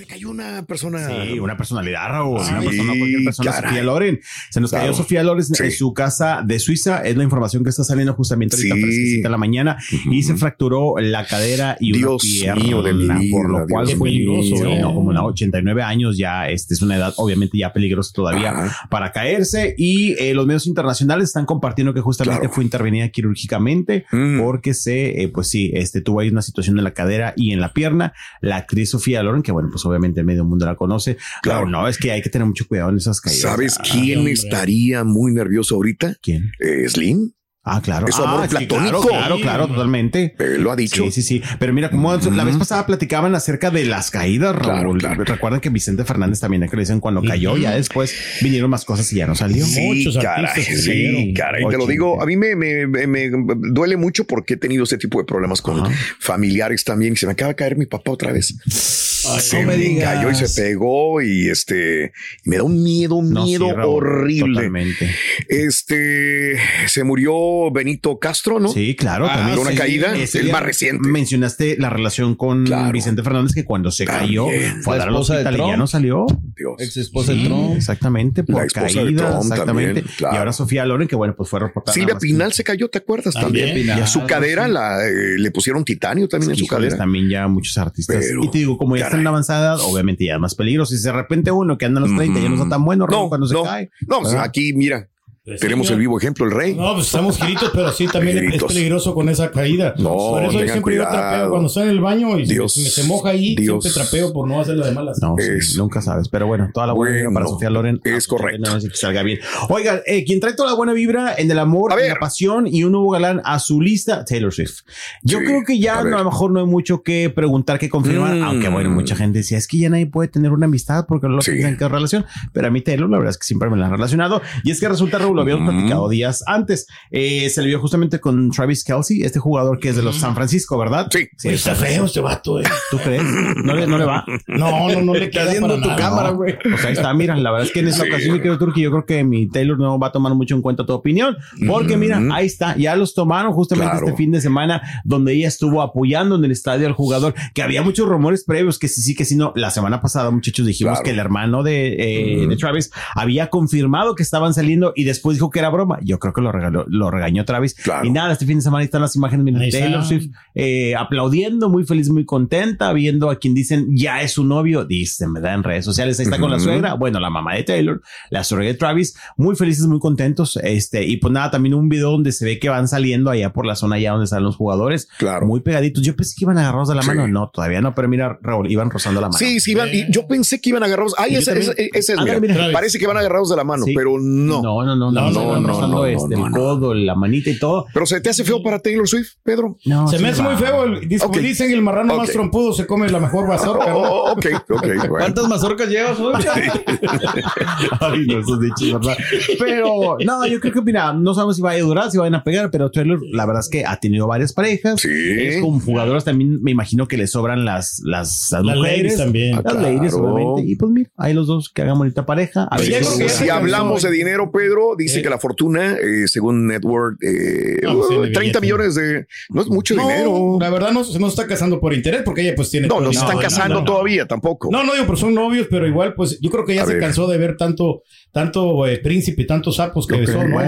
Se 0.00 0.06
cayó 0.06 0.30
una 0.30 0.64
persona. 0.64 1.06
Sí, 1.08 1.38
una 1.38 1.58
personalidad, 1.58 2.08
Raúl. 2.08 2.40
Sí, 2.40 2.50
una 2.52 2.60
persona, 2.62 2.92
cualquier 2.96 3.22
persona, 3.24 3.50
caray. 3.52 3.68
Sofía 3.68 3.82
Loren. 3.82 4.20
Se 4.48 4.60
nos 4.62 4.70
cayó 4.70 4.82
Claro. 4.84 4.96
Sofía 4.96 5.22
Loren 5.22 5.44
Sí. 5.44 5.62
en 5.62 5.72
su 5.72 5.92
casa 5.92 6.40
de 6.42 6.58
Suiza. 6.58 7.02
Es 7.02 7.18
la 7.18 7.22
información 7.24 7.64
que 7.64 7.68
está 7.68 7.84
saliendo 7.84 8.14
justamente 8.14 8.56
ahorita 8.56 8.76
Sí. 8.76 8.80
fresquecita 8.80 9.28
en 9.28 9.32
la 9.32 9.36
mañana. 9.36 9.76
Y 10.10 10.22
se 10.22 10.36
fracturó 10.36 10.94
la 11.00 11.26
cadera 11.26 11.76
y 11.80 11.92
Dios 11.92 12.24
una 12.24 12.32
pierna. 12.32 12.64
mío 12.64 12.82
de 12.82 12.94
mi 12.94 13.30
por 13.30 13.50
lo 13.50 13.56
vida, 13.58 13.66
cual 13.68 13.86
Dios 13.88 13.98
fue 13.98 14.08
peligroso. 14.08 14.56
Sí. 14.56 14.74
¿no? 14.80 14.94
Como 14.94 15.10
una 15.10 15.22
89 15.22 15.82
años 15.82 16.16
ya, 16.16 16.48
este 16.48 16.72
es 16.72 16.80
una 16.80 16.96
edad 16.96 17.12
obviamente 17.18 17.58
ya 17.58 17.74
peligrosa 17.74 18.12
todavía 18.14 18.52
Ajá. 18.52 18.88
para 18.88 19.12
caerse. 19.12 19.74
Y 19.76 20.14
eh, 20.18 20.32
los 20.32 20.46
medios 20.46 20.66
internacionales 20.66 21.28
están 21.28 21.44
compartiendo 21.44 21.92
que 21.92 22.00
justamente 22.00 22.40
Claro. 22.40 22.54
fue 22.54 22.64
intervenida 22.64 23.06
quirúrgicamente 23.10 24.06
Mm. 24.12 24.40
porque 24.40 24.72
se, 24.72 25.22
eh, 25.24 25.28
pues 25.28 25.48
sí, 25.48 25.72
este 25.74 26.00
tuvo 26.00 26.20
ahí 26.20 26.30
una 26.30 26.40
situación 26.40 26.78
en 26.78 26.84
la 26.84 26.94
cadera 26.94 27.34
y 27.36 27.52
en 27.52 27.60
la 27.60 27.74
pierna. 27.74 28.14
La 28.40 28.56
actriz 28.56 28.88
Sofía 28.88 29.22
Loren, 29.22 29.42
que 29.42 29.52
bueno, 29.52 29.68
pues 29.70 29.84
obviamente 29.90 30.22
medio 30.22 30.44
mundo 30.44 30.66
la 30.66 30.76
conoce. 30.76 31.16
Claro, 31.42 31.66
no, 31.66 31.86
es 31.88 31.98
que 31.98 32.12
hay 32.12 32.22
que 32.22 32.30
tener 32.30 32.46
mucho 32.46 32.66
cuidado 32.66 32.90
en 32.90 32.96
esas 32.96 33.20
caídas. 33.20 33.42
¿Sabes 33.42 33.78
quién 33.78 34.26
estaría 34.28 35.04
muy 35.04 35.32
nervioso 35.32 35.74
ahorita? 35.76 36.16
¿Quién? 36.22 36.52
Eh, 36.60 36.88
Slim. 36.88 37.32
Ah, 37.62 37.82
claro. 37.82 38.06
Es 38.08 38.14
su 38.14 38.22
amor 38.24 38.40
Ah, 38.42 38.48
sí, 38.48 38.56
platónico. 38.66 39.02
Claro, 39.02 39.02
claro, 39.02 39.36
claro, 39.40 39.66
totalmente. 39.68 40.34
Lo 40.58 40.72
ha 40.72 40.76
dicho. 40.76 41.04
Sí, 41.04 41.10
sí, 41.10 41.22
sí. 41.22 41.42
Pero 41.58 41.74
mira, 41.74 41.90
como 41.90 42.16
la 42.16 42.44
vez 42.44 42.56
pasada 42.56 42.86
platicaban 42.86 43.34
acerca 43.34 43.70
de 43.70 43.84
las 43.84 44.10
caídas, 44.10 44.56
Claro, 44.56 44.82
Raúl. 44.84 44.98
claro. 44.98 45.24
Recuerdan 45.24 45.60
que 45.60 45.68
Vicente 45.68 46.04
Fernández 46.04 46.40
también, 46.40 46.66
que 46.68 46.74
le 46.76 46.82
dicen 46.82 47.00
cuando 47.00 47.22
cayó, 47.22 47.58
ya 47.58 47.72
después 47.72 48.14
vinieron 48.40 48.70
más 48.70 48.86
cosas 48.86 49.12
y 49.12 49.16
ya 49.16 49.26
no 49.26 49.34
salió. 49.34 49.64
Sí, 49.66 49.80
Muchos 49.82 50.16
caray, 50.22 50.62
sí, 50.64 51.34
caray, 51.36 51.64
te 51.68 51.76
lo 51.76 51.84
Oye. 51.84 51.92
digo, 51.92 52.22
a 52.22 52.24
mí 52.26 52.34
me, 52.36 52.56
me- 52.56 52.86
me- 52.86 53.06
me 53.06 53.30
duele 53.72 53.98
mucho 53.98 54.24
porque 54.24 54.54
he 54.54 54.56
tenido 54.56 54.84
ese 54.84 54.96
tipo 54.96 55.18
de 55.18 55.24
problemas 55.26 55.60
con 55.60 55.82
familiares 56.18 56.82
también. 56.82 57.14
Se 57.16 57.26
me 57.26 57.32
acaba 57.32 57.50
de 57.50 57.56
caer 57.56 57.76
mi 57.76 57.84
papá 57.86 58.12
otra 58.12 58.32
vez. 58.32 58.54
se 58.64 59.60
no 59.60 59.66
me 59.68 59.76
digas. 59.76 60.14
cayó 60.14 60.30
y 60.30 60.34
se 60.34 60.48
pegó 60.62 61.20
y 61.20 61.50
este 61.50 62.12
y 62.44 62.48
me 62.50 62.56
da 62.56 62.62
un 62.62 62.82
miedo, 62.82 63.20
No, 63.22 63.42
sí, 63.44 63.50
miedo 63.50 63.76
Raúl, 63.76 63.96
horrible. 64.02 64.54
Totalmente. 64.54 65.14
Este 65.46 66.56
se 66.86 67.04
murió 67.04 67.34
Benito 67.72 68.18
Castro, 68.18 68.60
¿no? 68.60 68.68
Sí, 68.68 68.94
claro, 68.96 69.26
Ah, 69.28 69.34
también. 69.36 69.56
de 69.56 69.62
una 69.62 69.70
sí, 69.72 69.76
caída, 69.76 70.16
Ese 70.16 70.40
el 70.40 70.50
más 70.52 70.62
reciente. 70.62 71.08
Mencionaste 71.08 71.76
la 71.78 71.90
relación 71.90 72.34
con 72.34 72.64
Claro. 72.64 72.92
Vicente 72.92 73.22
Fernández, 73.22 73.54
que 73.54 73.64
cuando 73.64 73.90
se 73.90 74.04
cayó 74.04 74.46
También. 74.46 74.82
fue 74.82 74.94
a 74.94 74.98
La 74.98 75.04
dar 75.04 75.08
al 75.08 75.14
esposa 75.14 75.34
de 75.34 75.44
hospital 75.44 75.66
y 75.66 75.70
ya 75.70 75.76
no 75.76 75.86
salió. 75.86 76.26
Dios. 76.56 76.74
Ex 76.78 76.96
esposa 76.96 77.32
de 77.32 77.38
Sí, 77.38 77.44
Trump. 77.46 77.76
Exactamente, 77.76 78.44
por 78.44 78.56
La 78.56 78.62
de 78.62 78.68
caída. 78.68 78.92
Trump 79.30 79.42
exactamente. 79.42 79.64
también, 80.00 80.04
claro. 80.16 80.34
Y 80.34 80.38
ahora 80.38 80.52
Sofía 80.52 80.84
Loren, 80.84 81.08
que 81.08 81.16
bueno, 81.16 81.34
pues 81.36 81.48
fue 81.48 81.60
reportada. 81.60 81.94
Silvia 81.94 82.14
más 82.14 82.22
que- 82.22 82.26
Pinal 82.28 82.52
se 82.52 82.64
cayó, 82.64 82.88
¿te 82.88 82.98
acuerdas? 82.98 83.34
También, 83.34 83.66
También. 83.66 83.86
Pinal, 83.86 83.98
Y 83.98 84.02
a 84.02 84.06
su 84.06 84.24
cadera 84.26 84.68
la, 84.68 85.06
eh, 85.06 85.10
le 85.38 85.50
pusieron 85.50 85.84
titanio 85.84 86.28
también 86.28 86.50
en 86.52 86.56
su 86.56 86.64
Híjoles, 86.64 86.90
cadera. 86.90 86.96
también 87.04 87.28
ya 87.28 87.48
muchos 87.48 87.76
artistas. 87.78 88.16
Pero, 88.20 88.44
y 88.44 88.50
te 88.50 88.58
digo, 88.58 88.78
como 88.78 88.96
ya 88.96 89.04
están 89.04 89.20
en 89.20 89.24
caray. 89.24 89.32
avanzada 89.32 89.74
edad, 89.76 89.80
obviamente 89.84 90.24
ya 90.24 90.34
es 90.34 90.40
más 90.40 90.54
peligroso. 90.54 90.94
Si 90.94 91.02
de 91.02 91.12
repente 91.12 91.50
uno 91.50 91.76
que 91.78 91.86
anda 91.86 92.00
en 92.00 92.08
los 92.08 92.16
30 92.16 92.40
ya 92.40 92.48
no 92.48 92.54
está 92.56 92.68
tan 92.68 92.84
bueno, 92.84 93.06
No, 93.10 93.28
cuando 93.28 93.46
se 93.46 93.54
no, 93.54 93.62
cae. 93.64 93.90
no, 94.06 94.20
pues 94.20 94.34
aquí, 94.34 94.72
mira, 94.74 95.08
Pues 95.50 95.60
sí, 95.60 95.66
tenemos 95.66 95.90
el 95.90 95.98
vivo 95.98 96.18
ejemplo, 96.18 96.44
el 96.46 96.52
rey. 96.52 96.74
No, 96.74 96.94
pues 96.94 97.06
estamos 97.06 97.36
giritos, 97.38 97.70
pero 97.74 97.90
sí, 97.92 98.06
también 98.06 98.38
es 98.52 98.62
peligroso 98.62 99.14
con 99.14 99.28
esa 99.28 99.50
caída. 99.50 99.94
No, 99.98 100.10
por 100.16 100.42
eso 100.44 100.60
yo 100.60 100.68
siempre 100.68 100.94
yo 100.96 101.02
trapeo 101.08 101.50
cuando 101.50 101.66
estoy 101.66 101.82
en 101.84 101.88
el 101.90 102.00
baño 102.00 102.38
y 102.38 102.46
se- 102.46 102.52
Dios. 102.54 102.72
se, 102.72 102.80
me 102.82 102.88
se 102.90 103.04
moja 103.04 103.30
ahí, 103.30 103.56
Dios. 103.56 103.82
siempre 103.82 104.02
trapeo 104.02 104.32
por 104.32 104.46
no 104.48 104.60
hacerlo 104.60 104.84
de 104.86 104.92
malas. 104.92 105.18
No, 105.20 105.34
sí, 105.38 105.76
nunca 105.76 106.00
sabes. 106.02 106.28
Pero 106.28 106.46
bueno, 106.46 106.70
toda 106.72 106.86
la 106.86 106.92
buena 106.92 107.14
vibra 107.16 107.30
para 107.32 107.46
Sofía 107.46 107.70
Loren. 107.70 108.00
es 108.04 108.26
correcto. 108.28 108.60
Nada 108.62 108.74
más 108.76 108.84
que 108.84 108.94
salga 108.96 109.22
bien. 109.22 109.38
Oigan, 109.68 110.00
eh, 110.06 110.24
quien 110.24 110.40
trae 110.40 110.54
toda 110.54 110.70
la 110.70 110.76
buena 110.76 110.92
vibra 110.92 111.34
en 111.36 111.50
el 111.50 111.58
amor, 111.58 111.92
en 112.00 112.08
la 112.08 112.16
pasión 112.16 112.66
y 112.66 112.84
un 112.84 112.92
nuevo 112.92 113.10
galán 113.10 113.40
a 113.44 113.58
su 113.58 113.80
lista, 113.80 114.24
Taylor 114.24 114.52
Swift. 114.52 114.80
Yo 115.22 115.38
Sí, 115.38 115.44
creo 115.46 115.62
que 115.66 115.78
ya 115.78 115.98
a 116.00 116.04
no, 116.04 116.16
a 116.16 116.20
lo 116.20 116.30
mejor 116.30 116.50
no 116.52 116.60
hay 116.60 116.66
mucho 116.66 117.02
que 117.02 117.30
preguntar, 117.34 117.78
que 117.78 117.88
confirmar, 117.88 118.36
Mm. 118.36 118.42
aunque 118.42 118.68
bueno, 118.68 118.90
mucha 118.90 119.16
gente 119.16 119.38
decía, 119.38 119.58
es 119.58 119.66
que 119.66 119.78
ya 119.78 119.90
nadie 119.90 120.06
puede 120.06 120.28
tener 120.28 120.52
una 120.52 120.66
amistad 120.66 121.06
porque 121.08 121.26
no 121.28 121.36
lo 121.36 121.42
Sí. 121.42 121.52
piensan 121.52 121.76
que 121.76 121.84
es 121.84 121.90
relación. 121.90 122.24
Pero 122.52 122.68
a 122.68 122.70
mí 122.70 122.80
Taylor, 122.82 123.08
la 123.10 123.18
verdad 123.18 123.30
es 123.30 123.38
que 123.38 123.44
siempre 123.44 123.68
me 123.70 123.76
la 123.76 123.86
han 123.86 123.92
relacionado. 123.92 124.40
Y 124.64 124.70
es 124.70 124.80
que 124.80 124.88
resulta, 124.88 125.18
Raúl, 125.18 125.39
lo 125.44 125.52
habíamos 125.52 125.72
Mm. 125.74 125.76
platicado 125.78 126.08
días 126.08 126.42
antes. 126.46 126.86
Eh, 127.10 127.48
se 127.50 127.60
le 127.62 127.68
vio 127.68 127.80
justamente 127.80 128.20
con 128.20 128.50
Travis 128.50 128.84
Kelsey, 128.84 129.22
este 129.22 129.38
jugador 129.38 129.78
que 129.78 129.90
es 129.90 129.96
de 129.96 130.02
los 130.02 130.16
San 130.16 130.34
Francisco, 130.34 130.78
¿verdad? 130.78 131.08
Sí. 131.10 131.28
Pues 131.42 131.54
está 131.54 131.74
feo 131.74 132.04
este 132.04 132.20
vato, 132.20 132.60
eh. 132.60 132.64
¿Tú 132.90 132.98
crees? 132.98 133.22
¿No 133.64 133.74
le, 133.74 133.86
no 133.86 133.98
le 133.98 134.04
va? 134.04 134.24
No, 134.48 134.88
no, 134.90 135.02
no 135.02 135.14
le 135.14 135.24
Está 135.26 135.40
queda 135.40 135.48
haciendo 135.50 135.68
para 135.68 135.82
tu 135.82 135.88
nada. 135.88 136.00
cámara, 136.00 136.30
güey. 136.30 136.58
Pues 136.62 136.84
ahí 136.84 136.92
está, 136.92 137.12
mira, 137.14 137.36
la 137.36 137.50
verdad 137.50 137.66
es 137.66 137.72
que 137.72 137.80
en 137.80 137.88
esta 137.88 138.04
Sí. 138.04 138.08
ocasión, 138.10 138.32
mi 138.34 138.38
querido 138.40 138.58
Turki, 138.58 138.80
yo 138.82 138.90
creo 138.90 139.04
que 139.06 139.24
mi 139.24 139.48
Taylor 139.48 139.78
no 139.78 139.98
va 139.98 140.08
a 140.08 140.12
tomar 140.12 140.34
mucho 140.34 140.54
en 140.54 140.62
cuenta 140.62 140.84
tu 140.86 140.92
opinión, 140.92 141.36
porque 141.66 141.96
mira, 141.96 142.20
ahí 142.32 142.46
está, 142.46 142.76
ya 142.76 142.96
los 142.96 143.14
tomaron 143.14 143.52
justamente 143.52 143.90
Claro. 143.92 144.06
este 144.06 144.16
fin 144.16 144.30
de 144.32 144.40
semana, 144.40 144.82
donde 145.04 145.32
ella 145.34 145.48
estuvo 145.48 145.82
apoyando 145.82 146.36
en 146.36 146.44
el 146.44 146.50
estadio 146.50 146.86
al 146.86 146.92
jugador, 146.92 147.34
que 147.54 147.62
había 147.62 147.82
muchos 147.82 148.08
rumores 148.08 148.44
previos, 148.44 148.78
que 148.78 148.88
sí, 148.88 149.00
sí, 149.02 149.14
que 149.14 149.24
sí, 149.24 149.36
no. 149.36 149.52
La 149.56 149.70
semana 149.70 150.00
pasada, 150.00 150.30
muchachos, 150.30 150.66
dijimos 150.66 150.92
Claro. 150.94 151.04
que 151.04 151.10
el 151.10 151.18
hermano 151.18 151.62
de, 151.62 152.42
eh, 152.42 152.46
de 152.48 152.56
Travis 152.56 152.90
había 153.14 153.48
confirmado 153.48 154.14
que 154.14 154.22
estaban 154.22 154.52
saliendo 154.54 154.92
y 154.96 155.04
después 155.04 155.29
después 155.30 155.36
dijo 155.36 155.50
que 155.50 155.58
era 155.58 155.70
broma. 155.70 155.98
Yo 156.02 156.18
creo 156.18 156.32
que 156.32 156.40
lo 156.40 156.52
regaló, 156.52 156.84
lo 156.88 157.10
regañó 157.10 157.44
Travis. 157.44 157.76
Y 158.02 158.10
nada, 158.10 158.32
este 158.32 158.46
fin 158.46 158.58
de 158.58 158.62
semana 158.62 158.84
están 158.84 159.00
las 159.02 159.16
imágenes 159.16 159.44
de. 159.54 159.70
Taylor 159.70 160.04
Swift 160.04 160.26
eh, 160.54 160.94
aplaudiendo, 160.96 161.68
muy 161.68 161.84
feliz, 161.84 162.08
muy 162.10 162.24
contenta, 162.24 162.92
viendo 162.92 163.30
a 163.30 163.36
quien 163.36 163.54
dicen 163.54 163.96
ya 163.96 164.22
es 164.22 164.32
su 164.32 164.44
novio, 164.44 164.84
dicen, 164.84 165.32
¿verdad? 165.32 165.54
En 165.54 165.62
redes 165.62 165.84
sociales, 165.84 166.18
ahí 166.18 166.24
está 166.24 166.38
con 166.38 166.50
la 166.50 166.58
suegra, 166.58 166.94
bueno, 166.94 167.20
la 167.20 167.30
mamá 167.30 167.54
de 167.54 167.62
Taylor, 167.64 168.02
la 168.30 168.44
suegra 168.44 168.66
de 168.66 168.74
Travis, 168.74 169.14
muy 169.36 169.56
felices, 169.56 169.86
muy 169.86 169.98
contentos. 169.98 170.58
Este, 170.62 171.04
y 171.06 171.16
pues 171.18 171.32
nada, 171.32 171.50
también 171.50 171.74
un 171.74 171.88
video 171.88 172.10
donde 172.10 172.32
se 172.32 172.44
ve 172.44 172.58
que 172.58 172.68
van 172.68 172.88
saliendo 172.88 173.30
allá 173.30 173.52
por 173.52 173.66
la 173.66 173.76
zona 173.76 173.96
allá 173.96 174.10
donde 174.12 174.24
están 174.24 174.42
los 174.42 174.56
jugadores, 174.56 175.08
claro. 175.18 175.46
muy 175.46 175.60
pegaditos. 175.60 176.02
Yo 176.02 176.16
pensé 176.16 176.34
que 176.38 176.44
iban 176.44 176.58
agarrados 176.58 176.88
de 176.88 176.94
la 176.94 177.02
mano, 177.02 177.28
no, 177.28 177.50
todavía 177.52 177.80
no, 177.80 177.94
pero 177.94 178.08
mira, 178.08 178.38
Raúl, 178.42 178.70
iban 178.70 178.90
rozando 178.90 179.20
la 179.20 179.28
mano. 179.28 179.38
Sí, 179.38 179.60
sí, 179.60 179.72
iban, 179.72 179.88
y 179.92 180.10
yo 180.10 180.26
pensé 180.26 180.60
que 180.60 180.70
iban 180.70 180.82
agarrados. 180.82 181.14
Ay, 181.18 181.36
ese, 181.36 181.52
también. 181.52 181.72
ese- 181.72 181.90
ese 181.92 182.12
es, 182.14 182.20
mira, 182.20 182.40
mira. 182.40 182.68
parece 182.72 182.98
que 182.98 183.06
van 183.06 183.16
agarrados 183.16 183.50
de 183.50 183.56
la 183.56 183.64
mano, 183.64 183.84
Sí. 183.84 183.92
pero 183.94 184.18
no. 184.18 184.62
No, 184.62 184.84
no, 184.84 184.96
no, 184.96 185.09
no, 185.10 185.30
no, 185.30 185.30
no, 185.30 185.60
no, 185.60 185.78
van 185.80 185.90
no, 185.90 186.06
este, 186.06 186.36
no, 186.36 186.46
el 186.46 186.52
codo, 186.52 186.94
la 186.94 187.14
manita 187.14 187.50
y 187.50 187.58
todo. 187.58 187.86
Pero 187.92 188.06
se 188.06 188.20
te 188.20 188.30
hace 188.30 188.44
feo 188.44 188.62
para 188.62 188.78
Taylor 188.78 189.06
Swift, 189.08 189.34
Pedro. 189.42 189.76
No, 189.84 190.08
Se 190.08 190.16
sí 190.18 190.22
me 190.22 190.30
hace 190.30 190.42
va. 190.42 190.50
muy 190.50 190.56
feo. 190.62 190.84
el- 190.84 191.08
dice- 191.08 191.24
Ok. 191.26 191.38
Dicen 191.38 191.70
el 191.72 191.82
marrano 191.82 192.16
más 192.16 192.30
trompudo 192.30 192.72
se 192.72 192.86
come 192.86 193.08
la 193.08 193.18
mejor 193.20 193.46
mazorca. 193.48 193.90
¿no? 193.90 193.98
Oh, 193.98 194.32
ok, 194.32 194.46
ok, 194.70 194.82
bueno. 195.08 195.08
¿Cuántas 195.08 195.48
mazorcas 195.48 195.88
llevas? 195.88 196.18
Ay, 198.00 198.26
no, 198.26 198.38
esos 198.40 198.60
dichos, 198.60 198.92
¿verdad? 199.00 199.16
Pero 199.58 200.16
no, 200.24 200.46
yo 200.46 200.60
creo 200.60 200.72
que, 200.72 200.82
mira, 200.82 201.12
no 201.12 201.34
sabemos 201.34 201.56
si 201.56 201.62
vaya 201.62 201.82
a 201.82 201.86
durar, 201.86 202.10
si 202.10 202.18
vayan 202.18 202.34
a 202.34 202.44
pegar, 202.44 202.70
pero 202.70 202.90
Taylor, 202.90 203.20
la 203.32 203.46
verdad 203.46 203.60
es 203.60 203.68
que 203.68 203.84
ha 203.84 203.96
tenido 203.98 204.26
varias 204.26 204.52
parejas. 204.52 205.00
Sí. 205.00 205.08
Es 205.10 205.60
con 205.62 205.80
jugadoras 205.80 206.24
también, 206.24 206.62
me 206.62 206.70
imagino 206.70 207.06
que 207.08 207.16
le 207.16 207.26
sobran 207.26 207.64
las, 207.64 208.00
las, 208.04 208.48
las 208.50 208.64
Las 208.64 208.76
mujeres. 208.76 209.16
también. 209.16 209.56
Las 209.56 209.74
Ah, 209.74 209.80
ladies, 209.80 210.14
claro. 210.14 210.34
obviamente. 210.34 210.70
Y 210.72 210.76
pues 210.76 210.90
mira, 210.92 211.10
hay 211.16 211.34
los 211.34 211.46
dos 211.46 211.70
que 211.72 211.82
hagan 211.82 211.98
bonita 211.98 212.26
pareja. 212.26 212.64
A 212.70 212.78
ver 212.78 213.04
Sí, 213.04 213.28
si- 213.28 213.48
hablamos 213.48 214.02
de 214.02 214.10
dinero, 214.10 214.50
Pedro, 214.52 214.96
dice 215.00 215.22
que 215.22 215.30
la 215.30 215.38
fortuna, 215.38 215.96
eh, 215.96 216.26
según 216.26 216.66
Network, 216.66 217.16
eh, 217.22 217.78
No, 217.82 217.94
pues, 217.94 218.06
uh, 218.06 218.08
tiene 218.08 218.22
30 218.30 218.40
billete. 218.40 218.60
millones 218.60 218.94
de... 218.94 219.26
No 219.50 219.62
es 219.62 219.68
mucho 219.68 219.94
No, 219.94 220.02
dinero. 220.08 220.58
La 220.60 220.70
verdad 220.70 220.92
no, 220.92 221.02
no 221.18 221.26
está 221.28 221.46
casando 221.46 221.80
por 221.80 221.92
interés 221.94 222.22
porque 222.24 222.42
ella 222.42 222.54
pues 222.56 222.70
tiene. 222.70 222.86
No, 222.88 223.00
no 223.00 223.12
se 223.12 223.18
están 223.20 223.38
casando 223.38 223.68
No, 223.68 223.80
no, 223.80 223.80
no. 223.80 223.92
todavía 223.92 224.26
tampoco. 224.26 224.68
No, 224.70 224.84
no 224.84 224.92
digo, 224.92 225.04
pero 225.06 225.16
son 225.16 225.34
novios, 225.34 225.66
pero 225.70 225.86
igual, 225.86 226.14
pues 226.14 226.38
yo 226.40 226.50
creo 226.50 226.64
que 226.64 226.74
ya 226.74 226.82
A 226.82 226.86
se 226.86 226.92
ver. 226.94 227.00
cansó 227.02 227.26
de 227.28 227.38
ver 227.38 227.56
tanto, 227.56 228.02
tanto 228.32 228.86
eh, 228.86 228.98
príncipe, 228.98 229.44
tantos 229.44 229.76
sapos 229.76 230.06
que 230.06 230.16
besó, 230.18 230.42
¿no? 230.46 230.58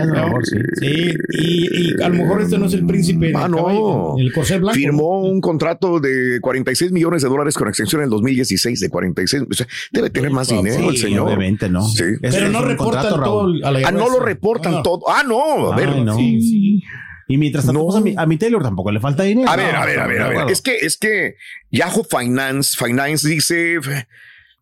sí. 0.43 0.57
Sí, 0.81 1.15
y, 1.39 1.99
y 1.99 2.03
a 2.03 2.09
lo 2.09 2.15
mejor 2.17 2.43
este 2.43 2.59
no 2.59 2.67
es 2.67 2.75
el 2.75 2.87
príncipe 2.87 3.33
Ah, 3.35 3.47
el 3.47 3.55
caballo, 3.55 4.15
el 4.19 4.33
corcel 4.33 4.61
blanco. 4.61 4.75
Firmó 4.77 5.23
un 5.23 5.41
contrato 5.41 6.01
de 6.01 6.39
46 6.41 6.93
millones 6.93 7.23
de 7.23 7.29
dólares 7.29 7.55
con 7.55 7.69
extensión 7.69 8.01
en 8.03 8.05
el 8.05 8.11
2016 8.11 8.81
de 8.81 8.89
46. 8.89 9.43
O 9.51 9.55
sea, 9.55 9.67
debe 9.93 10.11
tener 10.11 10.31
más 10.31 10.49
Sí, 10.49 10.57
dinero 10.57 10.91
el 10.91 10.97
señor. 10.97 11.27
obviamente 11.27 11.69
no. 11.69 11.87
Sí. 11.89 12.05
Es- 12.23 12.35
Pero 12.35 12.49
no 12.49 12.77
contrato, 12.77 13.21
todo 13.23 13.47
a 13.65 13.71
la 13.71 13.89
Ah, 13.89 13.93
no 13.93 14.09
lo 14.09 14.21
reportan 14.23 14.75
Ah. 14.77 14.83
todo. 14.83 15.01
Ah, 15.09 15.23
no. 15.27 15.73
A 15.73 15.77
ver. 15.77 15.89
Ay, 15.91 16.05
no. 16.05 16.17
Sí, 16.17 16.83
Y 17.29 17.39
mientras 17.39 17.65
tanto, 17.65 17.81
No. 17.81 17.87
pues, 17.87 17.97
a, 17.97 18.01
mi, 18.01 18.15
a 18.17 18.27
mi 18.27 18.37
Taylor 18.37 18.63
tampoco 18.63 18.91
le 18.91 19.01
falta 19.01 19.23
dinero. 19.23 19.49
A 19.51 19.57
ver, 19.57 19.73
No, 19.75 19.81
a 19.81 19.87
ver, 19.87 20.01
a 20.01 20.07
ver, 20.07 20.21
a 20.23 20.29
ver. 20.29 20.51
Es 20.51 20.61
que, 20.61 20.77
es 20.77 20.97
que 20.97 21.37
Yahoo 21.71 22.05
Finance, 22.05 22.77
Finance 22.77 23.27
dice. 23.29 23.79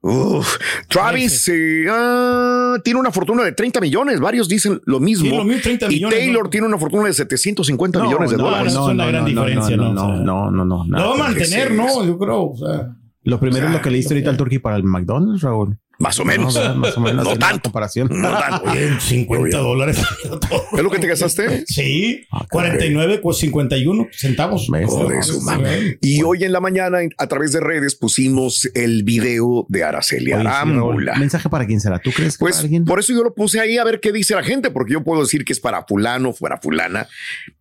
uf, 0.03 0.57
Travis 0.89 1.49
eh, 1.49 1.85
ah, 1.91 2.77
tiene 2.85 3.01
una 3.01 3.11
fortuna 3.11 3.43
de 3.45 3.53
30 3.53 3.81
millones. 3.81 4.21
Varios 4.21 4.49
dicen 4.49 4.81
lo 4.85 5.01
mismo. 5.01 5.29
Sí, 5.31 5.37
lo 5.37 5.45
mismo, 5.45 5.61
30 5.63 5.87
y 5.87 5.89
millones, 5.89 6.19
Taylor 6.19 6.45
¿no? 6.45 6.51
tiene 6.51 6.67
una 6.67 6.79
fortuna 6.79 7.07
de 7.07 7.13
750 7.15 7.99
No, 7.99 8.05
millones 8.07 8.31
de 8.31 8.37
no, 8.37 8.45
dólares. 8.45 8.73
no, 8.75 8.89
es 8.89 8.95
una 8.95 9.07
gran 9.07 9.25
diferencia, 9.25 9.77
no, 9.77 9.93
¿no? 9.93 9.93
no, 9.93 10.05
O 10.05 10.17
sea, 10.17 10.25
no, 10.25 10.51
no, 10.51 10.65
no, 10.65 10.85
Lo 10.99 11.09
va 11.09 11.15
a 11.15 11.19
mantener, 11.29 11.69
sí, 11.69 11.75
¿no? 11.77 11.89
sí. 11.89 12.07
Yo 12.07 12.19
creo. 12.19 12.43
O 12.51 12.57
sea, 12.57 12.97
Lo 13.25 13.41
primero 13.41 13.67
es 13.67 13.73
lo 13.73 13.83
que 13.83 13.91
le 13.91 13.97
diste 13.99 14.15
ahorita 14.15 14.31
al 14.31 14.37
Turkey 14.37 14.59
para 14.59 14.77
el 14.77 14.85
McDonald's, 14.85 15.43
Raúl. 15.43 15.79
Más 16.01 16.19
o 16.19 16.25
menos. 16.25 16.55
No, 16.55 16.75
más 16.77 16.97
o 16.97 17.01
menos. 17.01 17.25
No 17.25 17.37
tanto. 17.37 17.65
comparación. 17.65 18.09
No 18.11 18.31
tanto. 18.37 18.71
oye, 18.71 18.99
50 18.99 19.59
dólares. 19.59 19.99
¿Es 20.73 20.83
lo 20.83 20.91
que 20.91 20.99
te 20.99 21.07
gastaste? 21.07 21.65
Sí, 21.67 22.27
Ah, 22.33 22.47
49 22.51 23.21
con 23.21 23.35
51 23.35 24.09
centavos. 24.13 24.67
Joder, 24.69 25.21
madre. 25.43 25.99
Y 26.01 26.23
hoy 26.23 26.45
en 26.45 26.53
la 26.53 26.61
mañana, 26.61 26.99
a 27.19 27.27
través 27.27 27.53
de 27.53 27.61
redes, 27.61 27.95
pusimos 27.95 28.69
el 28.75 29.03
video 29.05 29.67
de 29.69 29.85
Araceli 29.85 30.33
Arámbula. 30.33 31.17
¿Mensaje 31.17 31.49
para 31.49 31.67
quién 31.67 31.81
será? 31.81 31.99
¿Tú 31.99 32.11
crees 32.13 32.37
que 32.39 32.41
Pues 32.43 32.57
para 32.57 32.63
alguien? 32.65 32.85
por 32.87 32.99
eso 32.99 33.13
yo 33.13 33.23
lo 33.23 33.35
puse 33.35 33.61
ahí 33.61 33.77
a 33.79 33.85
ver 33.85 34.01
qué 34.01 34.11
dice 34.11 34.35
la 34.35 34.43
gente, 34.43 34.71
porque 34.71 34.95
yo 34.95 35.05
puedo 35.05 35.21
decir 35.23 35.45
que 35.45 35.53
es 35.53 35.61
para 35.61 35.85
fulano, 35.87 36.33
fuera 36.33 36.59
fulana. 36.59 37.09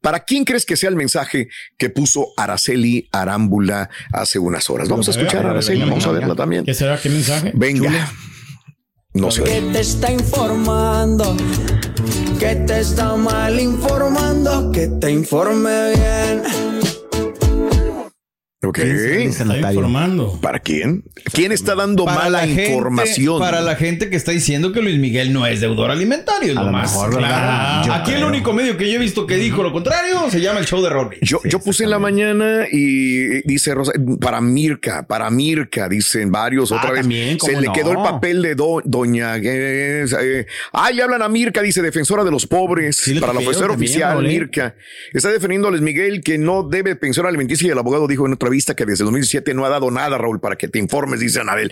¿Para 0.02 0.22
quién 0.22 0.46
crees 0.46 0.66
que 0.66 0.78
sea 0.78 0.90
el 0.90 0.96
mensaje 0.96 1.50
que 1.78 1.90
puso 1.90 2.28
Araceli 2.38 3.10
Arámbula 3.12 3.90
hace 4.14 4.40
unas 4.40 4.70
horas? 4.70 4.88
Vamos 4.88 5.08
a 5.10 5.12
escuchar 5.12 5.46
a 5.46 5.50
Araceli, 5.52 5.82
vamos 5.82 6.06
a 6.08 6.12
verla 6.12 6.36
también. 6.36 6.64
¿Qué 6.64 6.74
será? 6.74 6.98
¿Qué 7.02 7.10
mensaje? 7.10 7.52
Venga. 7.54 8.10
No 9.20 9.30
sé. 9.32 9.44
que 9.44 9.62
te 9.74 9.82
está 9.82 10.12
informando, 10.12 11.36
que 12.40 12.56
te 12.56 12.80
está 12.80 13.16
mal 13.18 13.60
informando, 13.60 14.72
que 14.72 14.88
te 14.88 15.12
informe 15.12 15.92
bien. 15.94 16.69
Ok. 18.62 18.76
¿Quién 18.80 19.32
será 19.32 19.52
el 19.54 19.60
Está 19.60 19.72
informando. 19.74 20.38
¿Para 20.42 20.60
quién? 20.60 21.06
¿Quién 21.32 21.54
está 21.54 21.76
dando 21.76 22.06
mala 22.06 22.40
gente- 22.46 22.68
información? 22.74 23.40
para 23.40 23.62
la 23.62 23.78
gente 23.78 24.10
que 24.10 24.18
está 24.18 24.34
diciendo 24.34 24.74
que 24.74 24.82
Luis 24.82 25.00
Miguel 25.00 25.32
no 25.32 25.48
es 25.48 25.62
deudor 25.62 25.92
alimentario. 25.92 26.52
Es 26.52 26.58
A 26.58 27.08
lo 27.88 27.94
Aquí 27.94 28.12
el 28.12 28.24
único 28.26 28.52
medio 28.52 28.76
que 28.76 28.90
yo 28.92 28.98
he 28.98 29.02
visto 29.02 29.26
que 29.26 29.38
dijo 29.38 29.64
lo 29.64 29.72
contrario 29.72 30.30
se 30.30 30.42
llama 30.42 30.60
el 30.60 30.66
show 30.66 30.82
de 30.82 30.90
Robbie. 30.90 31.20
Yo, 31.22 31.40
yo 31.46 31.60
puse 31.60 31.86
en 31.86 31.90
la 31.90 32.00
mañana 32.00 32.66
y 32.70 33.48
dice 33.48 33.74
Rosa, 33.74 33.94
para 34.20 34.42
Mirka, 34.42 35.08
para 35.08 35.30
Mirka, 35.30 35.88
dicen 35.88 36.30
varios, 36.30 36.74
otra 36.74 36.90
Ah, 36.90 36.92
vez. 36.92 37.02
también, 37.04 37.40
se 37.40 37.52
¿cómo 37.54 37.62
le 37.62 37.68
no? 37.68 37.74
quedó 37.74 37.92
el 37.92 37.98
papel 38.00 38.42
de 38.42 38.56
do- 38.56 38.82
doña. 38.84 39.38
eh, 39.38 40.04
eh, 40.22 40.46
ah, 40.74 40.92
le 40.92 41.02
hablan 41.02 41.22
a 41.22 41.30
Mirka, 41.30 41.62
dice 41.62 41.82
defensora 41.82 42.26
de 42.26 42.32
los 42.32 42.46
pobres. 42.46 42.98
Sí, 42.98 43.14
para 43.22 43.32
la 43.34 43.40
también, 43.40 43.70
oficial, 43.72 44.26
¿eh? 44.26 44.28
Mirka. 44.28 44.76
Está 45.14 45.30
defendiendo 45.30 45.70
a 45.70 45.72
Luis 45.72 45.82
Miguel 45.82 46.22
que 46.22 46.38
no 46.38 46.64
debe 46.64 46.98
pensión 46.98 47.26
alimenticia 47.26 47.68
y 47.70 47.72
el 47.72 47.78
abogado 47.80 48.06
dijo 48.06 48.26
en 48.26 48.34
otra 48.34 48.49
vista 48.50 48.76
que 48.76 48.86
desde 48.86 49.04
el 49.04 49.08
2017 49.08 49.54
no 49.54 49.66
ha 49.66 49.70
dado 49.70 49.92
nada, 49.92 50.18
Raúl, 50.18 50.40
para 50.40 50.56
que 50.58 50.68
te 50.68 50.80
informes, 50.80 51.20
dice 51.20 51.40
Anabel. 51.40 51.70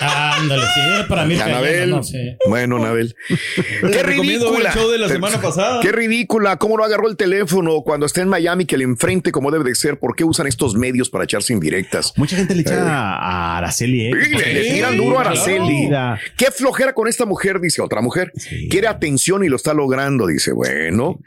Ándale, 0.00 0.62
sí, 0.74 0.80
era 0.80 1.08
para 1.08 1.24
mí. 1.24 1.34
Anabel. 1.40 1.90
No 1.90 2.02
sé. 2.02 2.36
Bueno, 2.48 2.76
Anabel. 2.76 3.14
Qué 3.80 4.00
el 4.00 4.06
ridícula. 4.06 4.72
show 4.72 4.90
de 4.90 4.98
la 4.98 5.08
semana 5.08 5.40
pasada. 5.40 5.80
Qué 5.80 5.92
ridícula. 5.92 6.56
¿Cómo 6.56 6.76
no 6.76 6.84
agarró 6.84 7.08
el 7.08 7.16
teléfono 7.16 7.82
cuando 7.82 8.06
está 8.06 8.22
en 8.22 8.28
Miami 8.28 8.64
que 8.64 8.76
le 8.78 8.84
enfrente 8.84 9.32
como 9.32 9.50
debe 9.50 9.64
de 9.64 9.74
ser? 9.74 9.98
¿Por 9.98 10.16
qué 10.16 10.24
usan 10.24 10.46
estos 10.46 10.74
medios 10.74 11.10
para 11.10 11.24
echarse 11.24 11.52
indirectas? 11.52 12.12
Mucha 12.16 12.36
gente 12.36 12.54
le 12.54 12.62
echa 12.62 12.82
a 12.84 13.58
Araceli, 13.58 14.06
¿eh? 14.06 14.12
Sí, 14.22 14.30
le, 14.34 14.54
le 14.54 14.70
tiran 14.70 14.96
duro 14.96 15.18
a 15.18 15.22
Araceli. 15.22 15.88
Claro. 15.88 16.20
Qué 16.36 16.50
flojera 16.50 16.92
con 16.92 17.08
esta 17.08 17.26
mujer, 17.26 17.60
dice 17.60 17.82
otra 17.82 18.00
mujer. 18.00 18.32
Quiere 18.70 18.88
atención 18.88 19.44
y 19.44 19.48
lo 19.48 19.56
está 19.56 19.74
logrando, 19.74 20.26
dice. 20.26 20.52
Bueno, 20.52 21.18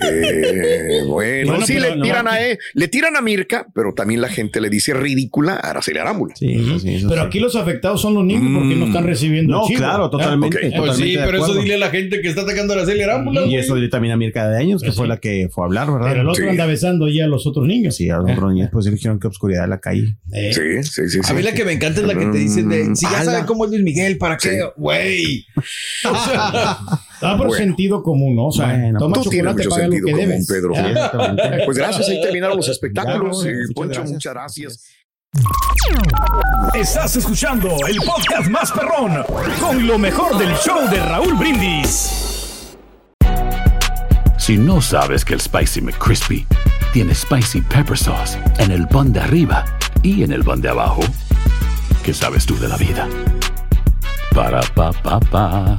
eh, 0.00 1.02
bueno, 1.06 1.52
Bueno, 1.52 1.66
sí, 1.66 1.74
pero 1.74 1.90
le 1.90 1.96
no, 1.96 2.02
tiran 2.02 2.28
a 2.28 2.40
él, 2.40 2.58
le 2.74 2.88
tiran 2.88 3.16
a 3.16 3.20
Mirka, 3.20 3.66
pero 3.74 3.92
también 3.94 4.20
la 4.20 4.28
gente 4.28 4.43
le 4.60 4.70
dice 4.70 4.94
ridícula 4.94 5.54
a 5.54 5.70
Araceli 5.70 5.98
Arámbula. 5.98 6.34
Sí, 6.36 6.54
sí, 6.80 6.94
eso 6.96 7.08
Pero 7.08 7.22
sí. 7.22 7.26
aquí 7.26 7.40
los 7.40 7.56
afectados 7.56 8.00
son 8.00 8.14
los 8.14 8.24
niños 8.24 8.50
porque 8.58 8.74
no 8.76 8.86
están 8.86 9.04
recibiendo 9.04 9.52
No, 9.58 9.66
chivo. 9.66 9.78
claro, 9.78 10.10
totalmente. 10.10 10.72
Pues 10.76 10.96
sí, 10.96 11.16
pero 11.16 11.38
eso 11.44 11.54
dile 11.54 11.74
a 11.74 11.78
la 11.78 11.90
gente 11.90 12.20
que 12.20 12.28
está 12.28 12.42
atacando 12.42 12.72
a 12.74 12.76
la 12.76 12.86
Celia 12.86 13.04
Arámbula. 13.04 13.46
Y 13.46 13.56
eso 13.56 13.74
dile 13.74 13.88
también 13.88 14.12
a 14.12 14.16
Mirka 14.16 14.48
de 14.48 14.58
años, 14.58 14.82
que 14.82 14.88
Pues 14.88 14.96
fue 14.96 15.06
sí. 15.06 15.08
la 15.08 15.16
que 15.18 15.48
fue 15.50 15.64
a 15.64 15.66
hablar, 15.66 15.90
¿verdad? 15.92 16.08
Pero 16.08 16.20
el 16.22 16.28
otro 16.28 16.44
Sí. 16.44 16.50
anda 16.50 16.66
besando 16.66 17.08
ya 17.08 17.24
a 17.24 17.28
los 17.28 17.46
otros 17.46 17.66
niños. 17.66 17.96
Sí, 17.96 18.10
a 18.10 18.18
los 18.18 18.34
broñes, 18.36 18.68
pues 18.72 18.84
dijeron 18.86 19.18
que 19.20 19.26
obscuridad 19.26 19.62
de 19.62 19.68
la 19.68 19.80
calle. 19.80 20.16
Eh, 20.32 20.52
Sí, 20.52 20.82
sí, 20.82 21.08
sí. 21.08 21.18
A 21.20 21.22
sí. 21.28 21.34
mí 21.34 21.42
la 21.42 21.52
que 21.54 21.64
me 21.64 21.72
encanta 21.72 22.00
es 22.00 22.06
la 22.06 22.14
que 22.14 22.26
te 22.26 22.38
dicen 22.38 22.68
de 22.68 22.94
si 22.96 23.06
ya 23.06 23.20
ala. 23.20 23.24
saben 23.24 23.46
cómo 23.46 23.64
es 23.64 23.70
Luis 23.70 23.82
Miguel, 23.82 24.18
¿para 24.18 24.36
qué? 24.36 24.48
Sí. 24.50 24.56
Güey. 24.76 25.46
Da 27.24 27.36
por 27.36 27.46
Bueno. 27.48 27.64
sentido 27.64 28.02
común, 28.02 28.36
¿no? 28.36 28.46
O 28.46 28.52
sea, 28.52 28.66
Bueno, 28.68 28.98
toma 28.98 29.14
Tú 29.22 29.30
tienes 29.30 29.54
mucho 29.54 29.70
sentido 29.70 30.06
que 30.06 30.12
común, 30.12 30.28
debes. 30.28 30.46
Pedro. 30.46 30.72
Pues 31.64 31.78
gracias, 31.78 32.08
ahí 32.08 32.20
terminaron 32.22 32.56
los 32.56 32.68
espectáculos. 32.68 33.44
Ya, 33.44 33.50
y 33.50 33.54
muchas 33.54 33.72
Poncho, 33.74 33.88
gracias. 34.00 34.10
muchas 34.12 34.32
gracias. 34.34 34.84
Estás 36.74 37.16
escuchando 37.16 37.68
el 37.88 37.96
podcast 37.96 38.48
más 38.48 38.70
perrón 38.72 39.24
con 39.60 39.86
lo 39.86 39.98
mejor 39.98 40.38
del 40.38 40.54
show 40.56 40.88
de 40.90 41.00
Raúl 41.00 41.34
Brindis. 41.34 42.76
Si 44.38 44.56
no 44.56 44.80
sabes 44.80 45.24
que 45.24 45.34
el 45.34 45.40
Spicy 45.40 45.80
McCrispy 45.80 46.46
tiene 46.92 47.14
Spicy 47.14 47.62
Pepper 47.62 47.96
Sauce 47.98 48.38
en 48.58 48.70
el 48.70 48.86
pan 48.86 49.12
de 49.12 49.20
arriba 49.20 49.64
y 50.02 50.22
en 50.22 50.32
el 50.32 50.44
pan 50.44 50.60
de 50.60 50.68
abajo, 50.68 51.00
¿qué 52.04 52.12
sabes 52.14 52.44
tú 52.46 52.56
de 52.58 52.68
la 52.68 52.76
vida? 52.76 53.08
Para, 54.34 54.60
pa, 54.74 54.92
pa, 54.92 55.18
pa. 55.20 55.78